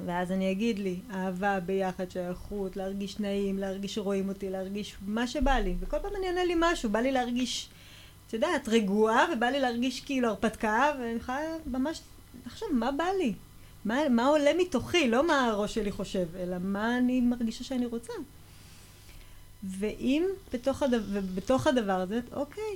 [0.06, 5.54] ואז אני אגיד לי, אהבה, ביחד, שייכות, להרגיש נעים, להרגיש שרואים אותי, להרגיש מה שבא
[5.54, 5.76] לי.
[5.80, 7.70] וכל פעם אני אענה לי משהו, בא לי להרגיש,
[8.28, 12.02] את יודעת, רגועה, ובא לי להרגיש כאילו הרפתקה, ואני יכולה ממש
[12.46, 13.34] לחשוב, מה בא לי?
[13.86, 15.10] מה, מה עולה מתוכי?
[15.10, 18.14] לא מה הראש שלי חושב, אלא מה אני מרגישה שאני רוצה.
[19.64, 22.76] ואם בתוך, הדבר, בתוך הדבר הזה, אוקיי,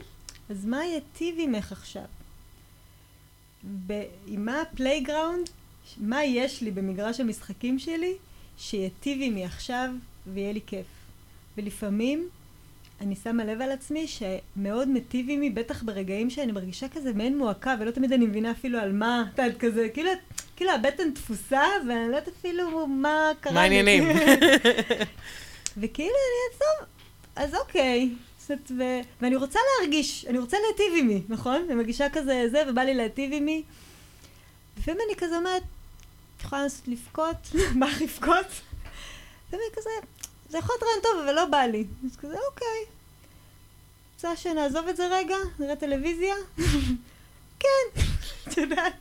[0.49, 2.03] אז מה ייטיב עמך עכשיו?
[4.27, 5.49] עם מה ה playground
[5.97, 8.13] מה יש לי במגרש המשחקים שלי
[8.57, 9.89] שיטיב עמי עכשיו
[10.33, 10.85] ויהיה לי כיף.
[11.57, 12.29] ולפעמים
[13.01, 17.75] אני שמה לב על עצמי שמאוד מטיב עמי, בטח ברגעים שאני מרגישה כזה מעין מועקה,
[17.79, 20.11] ולא תמיד אני מבינה אפילו על מה, את יודעת, כזה, כאילו,
[20.55, 23.55] כאילו הבטן תפוסה, ואני לא יודעת אפילו מה קרה לי.
[23.55, 24.03] מה העניינים?
[25.79, 26.87] וכאילו אני אעצור,
[27.35, 28.09] אז אוקיי.
[28.49, 28.83] ו...
[29.21, 31.61] ואני רוצה להרגיש, אני רוצה להטיב עמי, נכון?
[31.65, 33.63] אני מרגישה כזה זה, ובא לי להטיב עמי.
[34.77, 35.63] לפעמים אני כזה אומרת,
[36.39, 37.35] את יכולה לנסות לבכות,
[37.79, 38.45] מה לבכות?
[39.51, 39.89] זה כזה,
[40.49, 41.85] זה יכול להיות רעיון טוב, אבל לא בא לי.
[42.05, 42.85] אז כזה, אוקיי.
[44.13, 45.35] רוצה שנעזוב את זה רגע?
[45.59, 46.35] נראה טלוויזיה?
[47.61, 48.01] כן,
[48.47, 48.93] את יודעת.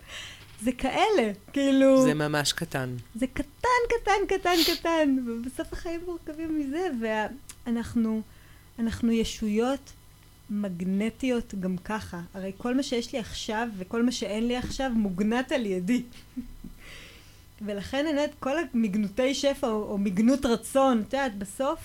[0.63, 2.03] זה כאלה, כאילו...
[2.03, 2.97] זה ממש קטן.
[3.15, 5.17] זה קטן, קטן, קטן, קטן.
[5.27, 8.23] ובסוף החיים מורכבים מזה, ואנחנו
[8.79, 9.93] אנחנו ישויות
[10.51, 12.21] מגנטיות גם ככה.
[12.35, 16.03] הרי כל מה שיש לי עכשיו וכל מה שאין לי עכשיו מוגנט על ידי.
[17.63, 21.79] ולכן אני יודעת, כל המגנותי שפע או, או מגנות רצון, את יודעת, בסוף,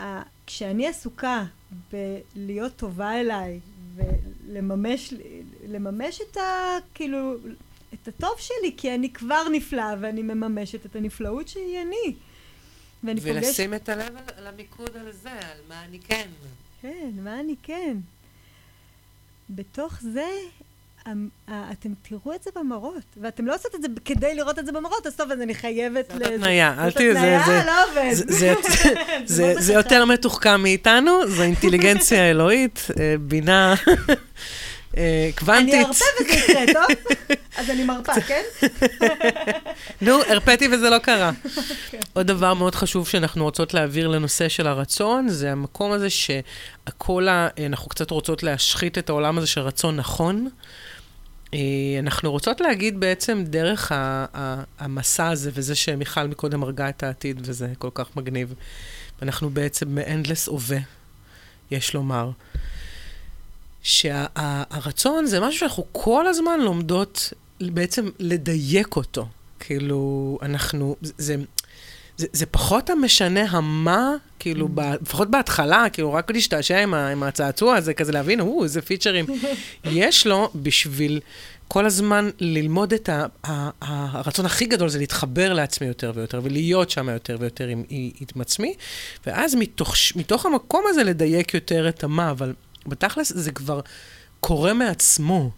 [0.00, 1.44] ה, כשאני עסוקה
[1.92, 3.60] בלהיות טובה אליי
[3.94, 5.14] ולממש
[5.68, 6.76] לממש את ה...
[6.94, 7.36] כאילו,
[7.94, 12.14] את הטוב שלי, כי אני כבר נפלאה ואני מממשת את הנפלאות שהיא אני.
[13.04, 13.20] ואני.
[13.22, 13.82] ולשים פוגש...
[13.82, 16.28] את הלב על המיקוד על זה, על מה אני כן.
[16.82, 17.96] כן, מה אני כן.
[19.50, 20.28] בתוך זה
[21.72, 25.06] אתם תראו את זה במראות, ואתם לא עושות את זה כדי לראות את זה במראות,
[25.06, 26.12] אז טוב, אז אני חייבת...
[26.12, 27.14] זאת התניה, אל תהיי...
[27.14, 28.12] זאת התניה, לא עובד.
[29.56, 33.74] זה יותר מתוחכם מאיתנו, זו אינטליגנציה אלוהית, אה, בינה.
[34.96, 35.74] אה, קוונטית.
[35.74, 36.96] אני ארפה וזה יקרה, טוב?
[37.56, 38.42] אז אני מרפה, כן?
[40.00, 41.30] נו, הרפאתי וזה לא קרה.
[42.12, 47.48] עוד דבר מאוד חשוב שאנחנו רוצות להעביר לנושא של הרצון, זה המקום הזה שהכל, ה-
[47.66, 50.48] אנחנו קצת רוצות להשחית את העולם הזה של רצון נכון.
[51.54, 51.58] אה,
[51.98, 57.40] אנחנו רוצות להגיד בעצם דרך ה- ה- המסע הזה, וזה שמיכל מקודם הרגה את העתיד,
[57.44, 58.54] וזה כל כך מגניב.
[59.20, 60.78] ואנחנו בעצם ב-endless הווה,
[61.70, 62.30] יש לומר.
[63.82, 69.28] שהרצון זה משהו שאנחנו כל הזמן לומדות בעצם לדייק אותו.
[69.60, 71.36] כאילו, אנחנו, זה,
[72.16, 77.22] זה, זה פחות המשנה המה, כאילו, ב, לפחות בהתחלה, כאילו, רק להשתעשע עם, ה- עם
[77.22, 79.26] הצעצוע הזה, כזה להבין, או, איזה פיצ'רים
[79.84, 81.20] יש לו בשביל
[81.68, 83.70] כל הזמן ללמוד את ה, ה, ה,
[84.18, 88.74] הרצון הכי גדול זה להתחבר לעצמי יותר ויותר, ולהיות שם יותר ויותר עם, עם, עצמי,
[89.26, 92.54] ואז מתוך, מתוך המקום הזה לדייק יותר את המה, אבל
[92.86, 93.80] בתכלס זה כבר
[94.40, 95.50] קורה מעצמו.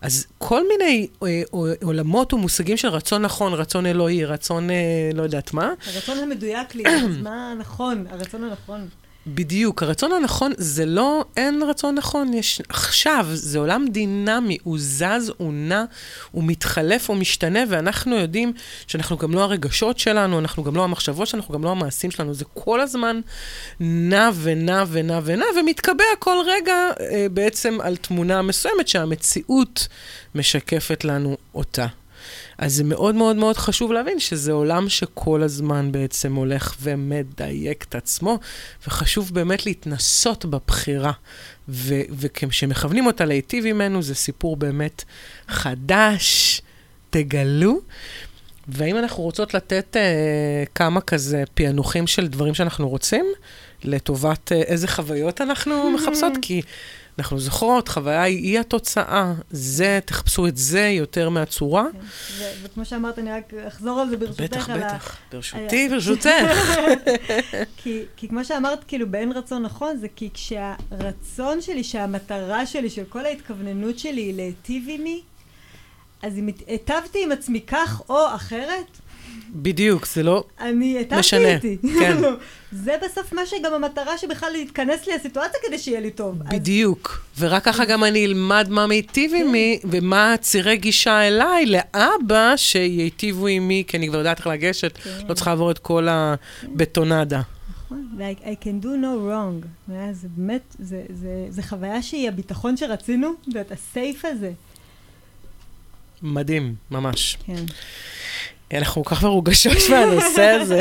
[0.00, 1.42] אז כל מיני אה,
[1.82, 6.84] עולמות ומושגים של רצון נכון, רצון אלוהי, רצון אה, לא יודעת מה, הרצון המדויק לי,
[6.86, 8.06] אז מה נכון?
[8.10, 8.88] הרצון הנכון.
[9.26, 15.32] בדיוק, הרצון הנכון זה לא, אין רצון נכון, יש, עכשיו, זה עולם דינמי, הוא זז,
[15.36, 15.84] הוא נע,
[16.30, 18.52] הוא מתחלף, הוא משתנה, ואנחנו יודעים
[18.86, 22.34] שאנחנו גם לא הרגשות שלנו, אנחנו גם לא המחשבות שלנו, אנחנו גם לא המעשים שלנו,
[22.34, 23.20] זה כל הזמן
[23.80, 29.88] נע ונע ונע ונע, ומתקבע כל רגע אה, בעצם על תמונה מסוימת שהמציאות
[30.34, 31.86] משקפת לנו אותה.
[32.60, 37.94] אז זה מאוד מאוד מאוד חשוב להבין שזה עולם שכל הזמן בעצם הולך ומדייק את
[37.94, 38.38] עצמו,
[38.86, 41.12] וחשוב באמת להתנסות בבחירה.
[41.68, 45.04] וכשמכוונים אותה להיטיב ממנו, זה סיפור באמת
[45.48, 46.62] חדש,
[47.10, 47.80] תגלו.
[48.68, 53.26] והאם אנחנו רוצות לתת אה, כמה כזה פענוחים של דברים שאנחנו רוצים,
[53.84, 56.32] לטובת אה, איזה חוויות אנחנו מחפשות?
[56.42, 56.62] כי
[57.20, 59.32] אנחנו זוכרות, חוויה היא התוצאה.
[59.50, 61.84] זה, תחפשו את זה יותר מהצורה.
[61.92, 61.98] כן.
[62.38, 64.40] ו- וכמו שאמרת, אני רק אחזור על זה ברשותך.
[64.42, 65.16] בטח, על ה- בטח.
[65.32, 66.26] ברשותי, ברשותך.
[67.82, 73.04] כי, כי כמו שאמרת, כאילו, באין רצון נכון, זה כי כשהרצון שלי, שהמטרה שלי, של
[73.08, 75.20] כל ההתכווננות שלי היא להיטיב עימי,
[76.22, 78.98] אז אם היטבתי עם עצמי כך או אחרת,
[79.52, 80.44] בדיוק, זה לא...
[80.60, 81.76] אני משנה, איתי.
[82.00, 82.16] כן.
[82.84, 86.42] זה בסוף מה שגם המטרה שבכלל להתכנס לי הסיטואציה כדי שיהיה לי טוב.
[86.42, 87.24] אז- בדיוק.
[87.38, 93.84] ורק ככה גם אני אלמד מה מיטיב עימי, ומה צירי גישה אליי, לאבא, שייטיבו עימי,
[93.86, 95.10] כי אני כבר יודעת איך לגשת, כן.
[95.28, 97.40] לא צריכה לעבור את כל הבטונדה.
[97.84, 99.66] נכון, I can do no wrong.
[99.92, 104.52] אה, זה באמת, זה, זה, זה חוויה שהיא הביטחון שרצינו, ואת הסייף הזה.
[106.22, 107.38] מדהים, ממש.
[107.46, 107.64] כן.
[108.78, 110.80] אנחנו כל כך מרוגשות מהנושא הזה.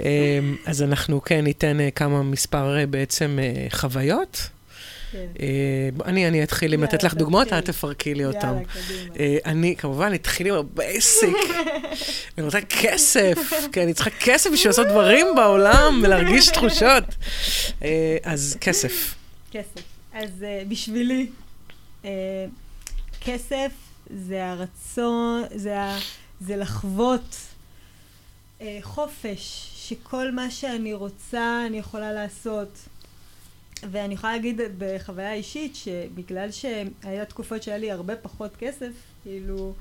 [0.00, 4.48] אמ, אז אנחנו כן ניתן אה, כמה מספר אה, בעצם אה, חוויות.
[5.12, 5.26] כן.
[6.04, 7.52] אני, אני אתחיל עם לתת לך דוגמאות.
[7.52, 8.24] את תפרקי לי.
[8.24, 11.36] אה, אני כמובן אתחיל עם ה basic.
[12.38, 13.38] אני רוצה כסף,
[13.72, 17.04] כי אני צריכה כסף בשביל לעשות דברים בעולם ולהרגיש תחושות.
[18.22, 19.14] אז כסף.
[19.50, 19.82] כסף.
[20.12, 21.26] אז בשבילי,
[23.20, 23.70] כסף
[24.10, 25.98] זה הרצון, זה, ה,
[26.46, 27.36] זה לחוות
[28.58, 32.68] uh, חופש, שכל מה שאני רוצה אני יכולה לעשות.
[33.90, 39.74] ואני יכולה להגיד בחוויה אישית שבגלל שהיה תקופות שהיה לי הרבה פחות כסף, כאילו,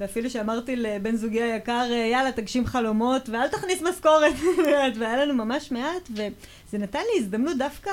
[0.00, 4.34] ואפילו שאמרתי לבן זוגי היקר, יאללה, תגשים חלומות ואל תכניס משכורת,
[4.98, 7.90] והיה לנו ממש מעט, וזה נתן לי הזדמנות דווקא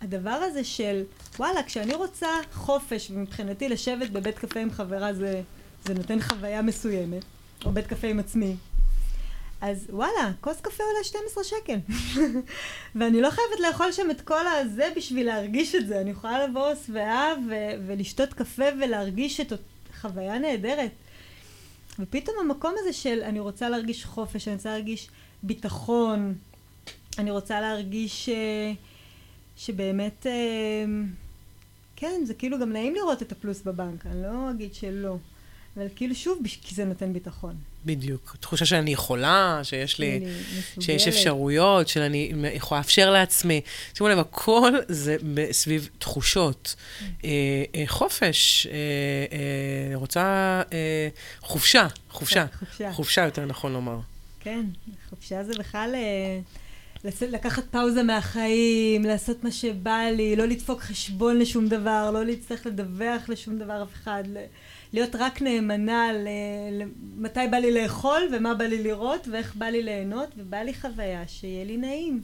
[0.00, 1.02] הדבר הזה של,
[1.38, 5.42] וואלה, כשאני רוצה חופש, ומבחינתי לשבת בבית קפה עם חברה זה,
[5.86, 7.22] זה נותן חוויה מסוימת,
[7.64, 8.56] או בית קפה עם עצמי,
[9.60, 11.78] אז וואלה, כוס קפה עולה 12 שקל.
[12.96, 16.00] ואני לא חייבת לאכול שם את כל הזה בשביל להרגיש את זה.
[16.00, 17.32] אני יכולה לבוא שבעה
[17.86, 19.52] ולשתות קפה ולהרגיש את
[20.00, 20.90] חוויה נהדרת.
[21.98, 25.08] ופתאום המקום הזה של אני רוצה להרגיש חופש, אני רוצה להרגיש
[25.42, 26.34] ביטחון,
[27.18, 28.72] אני רוצה להרגיש אה,
[29.56, 30.84] שבאמת, אה,
[31.96, 35.16] כן, זה כאילו גם נעים לראות את הפלוס בבנק, אני לא אגיד שלא.
[35.76, 37.54] אבל כאילו שוב, כי זה נותן ביטחון.
[37.84, 38.36] בדיוק.
[38.40, 40.82] תחושה שאני יכולה, שיש לי, מסוגלת.
[40.82, 43.60] שיש אפשרויות, שאני יכולה לאפשר לעצמי.
[43.94, 45.16] שימו לב, הכל זה
[45.50, 46.74] סביב תחושות.
[47.24, 47.30] אה,
[47.74, 50.62] אה, חופש, אה, רוצה
[51.40, 52.46] חופשה, חופשה.
[52.58, 52.92] חופשה.
[52.92, 53.98] חופשה, יותר נכון לומר.
[54.40, 54.64] כן,
[55.10, 55.94] חופשה זה בכלל
[57.20, 63.28] לקחת פאוזה מהחיים, לעשות מה שבא לי, לא לדפוק חשבון לשום דבר, לא להצטרך לדווח
[63.28, 64.24] לשום דבר אף אחד,
[64.92, 66.28] להיות רק נאמנה ל-
[66.82, 70.74] ל- מתי בא לי לאכול ומה בא לי לראות ואיך בא לי ליהנות, ובא לי
[70.74, 72.20] חוויה שיהיה לי נעים.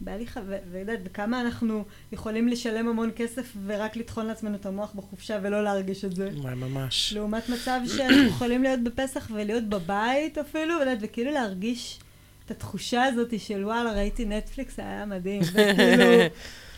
[0.00, 0.40] בא לי חו...
[0.72, 6.04] ויודעת, וכמה אנחנו יכולים לשלם המון כסף ורק לטחון לעצמנו את המוח בחופשה ולא להרגיש
[6.04, 6.30] את זה.
[6.54, 7.12] ממש.
[7.16, 11.98] לעומת מצב שאנחנו יכולים להיות בפסח ולהיות בבית אפילו, ויודעת, וכאילו להרגיש
[12.46, 16.04] את התחושה הזאת של וואלה, ראיתי נטפליקס, היה מדהים, וכאילו,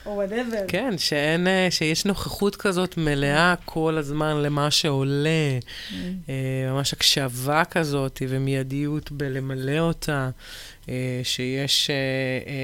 [0.07, 0.64] או whatever.
[0.68, 5.94] כן, שאין, אה, שיש נוכחות כזאת מלאה כל הזמן למה שעולה, Mm.
[6.28, 10.30] אה, ממש הקשבה כזאת ומיידיות בלמלא אותה,
[10.88, 11.90] אה, שיש,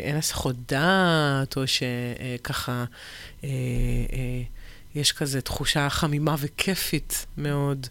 [0.03, 2.85] אין הסחות דעת, או שככה,
[4.95, 7.87] יש כזה תחושה חמימה וכיפית מאוד.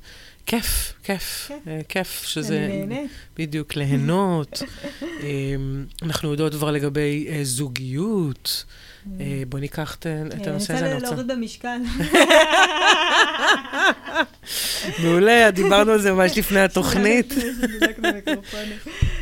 [0.46, 1.52] כיף, כיף, כיף.
[1.68, 2.66] אה, כיף, שזה...
[2.66, 3.12] אני נהנית.
[3.38, 4.62] בדיוק, ליהנות.
[6.04, 8.66] אנחנו יודעות כבר לגבי זוגיות.
[9.20, 10.08] אה, בוא ניקח את
[10.42, 10.86] את הנושא הזה.
[10.86, 11.78] אני רוצה להוריד במשקל.
[15.04, 17.34] מעולה, דיברנו על זה ממש לפני התוכנית.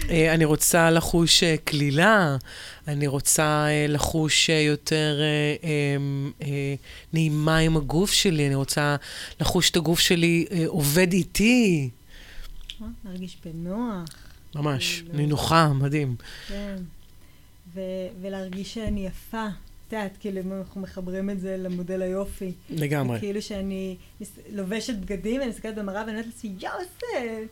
[0.10, 2.38] אה, אני רוצה לחוש אה, כלילה,
[2.88, 6.76] אני רוצה אה, לחוש אה, יותר אה, אמ, אה,
[7.14, 8.96] נעימה עם הגוף שלי, אני רוצה
[9.42, 11.90] לחוש את הגוף שלי אה, עובד איתי.
[12.82, 14.10] אה, להרגיש בנוח,
[14.56, 15.18] ממש, כאילו.
[15.18, 16.16] נינוחה, מדהים.
[16.48, 16.76] כן.
[18.22, 19.46] ולהרגיש שאני יפה.
[19.88, 22.52] את יודעת, כאילו, אם אנחנו מחברים את זה למודל היופי.
[22.70, 23.20] לגמרי.
[23.20, 23.96] כאילו שאני
[24.52, 27.46] לובשת בגדים, ואני מסתכלת במראה ואני אומרת לעצמי, יואו, איזה...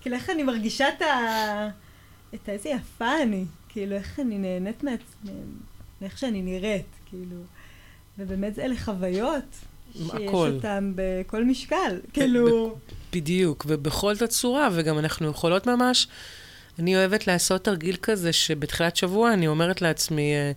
[0.00, 1.68] כאילו, איך אני מרגישה את ה...
[2.34, 2.48] את.
[2.48, 3.44] איזה יפה אני.
[3.68, 5.30] כאילו, איך אני נהנית מעצמי,
[6.00, 7.36] מאיך שאני נראית, כאילו.
[8.18, 9.44] ובאמת אלה חוויות.
[9.92, 10.50] שיש הכל.
[10.54, 12.00] אותן בכל משקל.
[12.12, 12.76] כאילו...
[13.12, 16.08] בדיוק, ובכל תצורה, וגם אנחנו יכולות ממש...
[16.78, 20.52] אני אוהבת לעשות תרגיל כזה, שבתחילת שבוע אני אומרת לעצמי אה,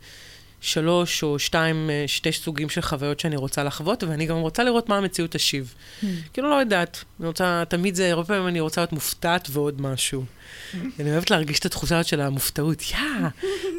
[0.63, 4.89] שלוש או שתיים, אה, שתי סוגים של חוויות שאני רוצה לחוות, ואני גם רוצה לראות
[4.89, 5.73] מה המציאות תשיב.
[6.33, 7.03] כאילו, לא יודעת.
[7.19, 10.23] אני רוצה, תמיד זה, הרבה פעמים אני רוצה להיות מופתעת ועוד משהו.
[10.99, 12.81] אני אוהבת להרגיש את התחושה של המופתעות.
[12.91, 12.97] יא!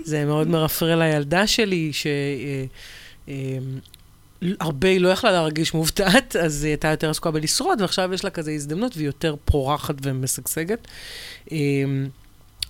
[0.05, 2.07] זה מאוד מרפרר לילדה שלי, ש...
[2.07, 2.65] אה,
[3.29, 3.59] אה,
[4.61, 8.31] הרבה היא לא יכלה להרגיש מופתעת, אז היא הייתה יותר עסוקה בלשרוד, ועכשיו יש לה
[8.31, 10.89] כזה הזדמנות והיא יותר פורחת ומשגשגת.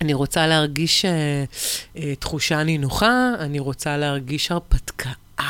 [0.01, 1.43] אני רוצה להרגיש אה,
[1.97, 5.09] אה, תחושה נינוחה, אני רוצה להרגיש הרפתקה.
[5.39, 5.45] אה,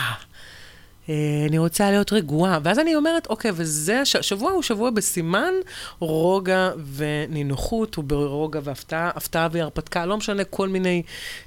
[1.49, 2.59] אני רוצה להיות רגועה.
[2.63, 5.53] ואז אני אומרת, אוקיי, וזה, הש- השבוע הוא שבוע בסימן
[5.99, 11.03] רוגע ונינוחות, וברוגע והפתעה, הפתעה והרפתקה, לא משנה, כל מיני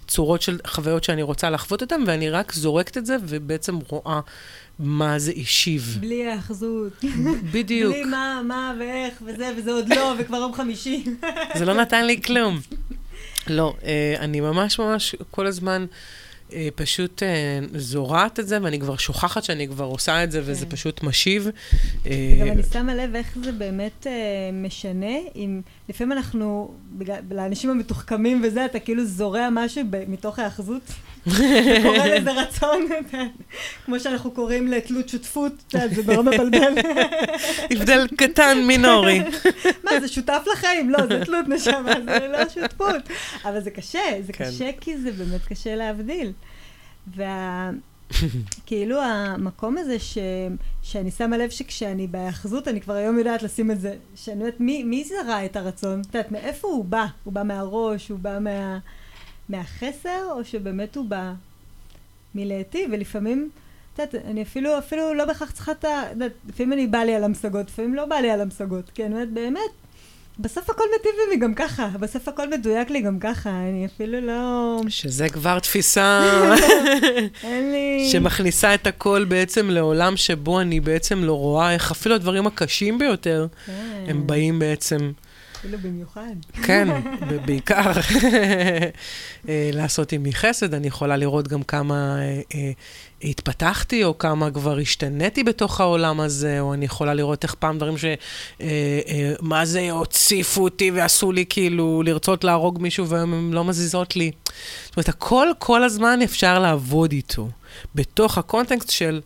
[0.09, 4.21] צורות של חוויות שאני רוצה לחוות אותן, ואני רק זורקת את זה, ובעצם רואה
[4.79, 5.99] מה זה השיב.
[6.01, 7.05] בלי ההאחזות.
[7.53, 7.93] בדיוק.
[7.93, 11.05] בלי מה, מה ואיך וזה, וזה עוד לא, וכבר יום חמישי.
[11.59, 12.59] זה לא נתן לי כלום.
[13.47, 15.87] לא, אה, אני ממש ממש כל הזמן
[16.53, 20.67] אה, פשוט אה, זורעת את זה, ואני כבר שוכחת שאני כבר עושה את זה, וזה
[20.67, 20.71] כן.
[20.71, 21.49] פשוט משיב.
[22.07, 24.07] אה, גם אני שמה לב איך זה באמת
[24.53, 26.75] משנה, אם לפעמים אנחנו,
[27.31, 30.83] לאנשים המתוחכמים וזה, אתה כאילו זורע משהו מתוך ההאחזות.
[31.29, 32.87] וקורא לזה רצון,
[33.85, 36.75] כמו שאנחנו קוראים לתלות שותפות, זה מאוד מבלבל.
[37.71, 39.21] הבדל קטן, מינורי.
[39.85, 40.91] מה, זה שותף לחיים?
[40.91, 43.03] לא, זה תלות נשמה, זה לא שותפות.
[43.45, 44.45] אבל זה קשה, זה כן.
[44.45, 46.33] קשה כי זה באמת קשה להבדיל.
[47.17, 47.71] וה...
[48.67, 50.19] כאילו המקום הזה ש...
[50.83, 54.85] שאני שמה לב שכשאני בהאחזות, אני כבר היום יודעת לשים את זה, שאני יודעת, מי,
[54.85, 56.01] מי זרע את הרצון?
[56.01, 57.07] את יודעת, מאיפה הוא בא?
[57.25, 58.79] הוא בא מהראש, הוא בא מה...
[59.49, 61.33] מהחסר, או שבאמת הוא בא
[62.35, 63.51] מלהיטיב, ולפעמים,
[63.95, 66.03] את יודעת, אני אפילו, אפילו לא בהכרח צריכה את ה...
[66.49, 69.31] לפעמים אני בא לי על המשגות, לפעמים לא בא לי על המשגות, כי אני אומרת,
[69.31, 69.71] באמת,
[70.39, 74.81] בסוף הכל מטיב לי גם ככה, בסוף הכל מדויק לי גם ככה, אני אפילו לא...
[74.89, 76.23] שזה כבר תפיסה.
[77.45, 78.09] אין לי...
[78.13, 83.47] שמכניסה את הכל בעצם לעולם שבו אני בעצם לא רואה איך אפילו הדברים הקשים ביותר,
[83.67, 85.13] כן, הם באים בעצם
[85.59, 86.35] אפילו במיוחד.
[86.63, 86.89] כן,
[87.47, 87.93] בעיקר
[89.49, 90.75] אה, לעשות עימי חסד.
[90.75, 92.71] אני יכולה לראות גם כמה אה, אה,
[93.23, 97.99] התפתחתי, או כמה כבר השתניתי בתוך העולם הזה, או אני יכולה לראות איך פעם דברים
[97.99, 98.05] ש...
[99.41, 104.31] מה זה הוציפו אותי ועשו לי כאילו לרצות להרוג מישהו, והיום הן לא מזיזות לי.
[104.85, 107.49] זאת אומרת, הכל כל הזמן אפשר לעבוד איתו,
[107.95, 109.21] בתוך הקונטקסט של...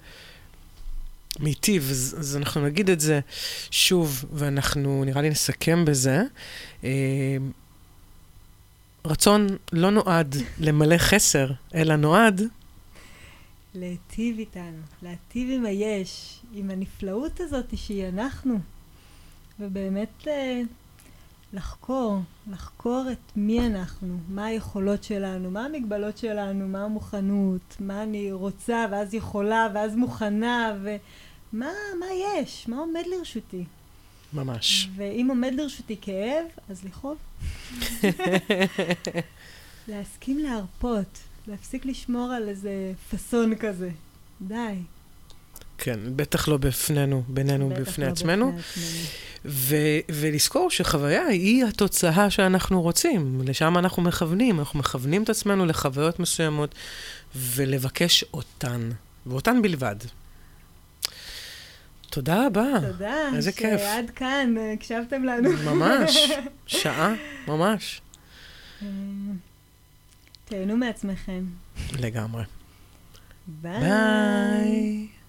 [1.40, 3.20] מיטיב, אז, אז אנחנו נגיד את זה
[3.70, 6.22] שוב, ואנחנו נראה לי נסכם בזה.
[6.84, 7.36] אה,
[9.04, 12.42] רצון לא נועד למלא חסר, אלא נועד,
[13.74, 18.58] להיטיב איתנו, להיטיב עם היש, עם הנפלאות הזאת שהיא אנחנו,
[19.60, 20.62] ובאמת אה,
[21.52, 22.18] לחקור,
[22.50, 28.86] לחקור את מי אנחנו, מה היכולות שלנו, מה המגבלות שלנו, מה המוכנות, מה אני רוצה
[28.90, 33.64] ואז יכולה ואז מוכנה, ומה מה יש, מה עומד לרשותי.
[34.32, 34.88] ממש.
[34.96, 37.18] ואם עומד לרשותי כאב, אז לכאוב.
[39.88, 43.90] להסכים להרפות, להפסיק לשמור על איזה פאסון כזה.
[44.42, 44.76] די.
[45.84, 48.52] כן, בטח לא בפנינו, בינינו, בטח בפני לא עצמנו.
[48.52, 48.82] בפני.
[49.44, 56.18] ו- ולזכור שחוויה היא התוצאה שאנחנו רוצים, לשם אנחנו מכוונים, אנחנו מכוונים את עצמנו לחוויות
[56.18, 56.74] מסוימות
[57.36, 58.90] ולבקש אותן,
[59.26, 59.96] ואותן בלבד.
[62.10, 62.66] תודה רבה.
[62.92, 63.28] תודה.
[63.36, 63.80] איזה כיף.
[63.80, 65.50] שעד כאן אה, הקשבתם לנו.
[65.64, 66.30] ממש,
[66.66, 67.14] שעה,
[67.48, 68.00] ממש.
[68.82, 68.86] אה,
[70.44, 71.44] תהנו מעצמכם.
[71.98, 72.42] לגמרי.
[73.46, 73.80] ביי.
[73.80, 75.21] ביי.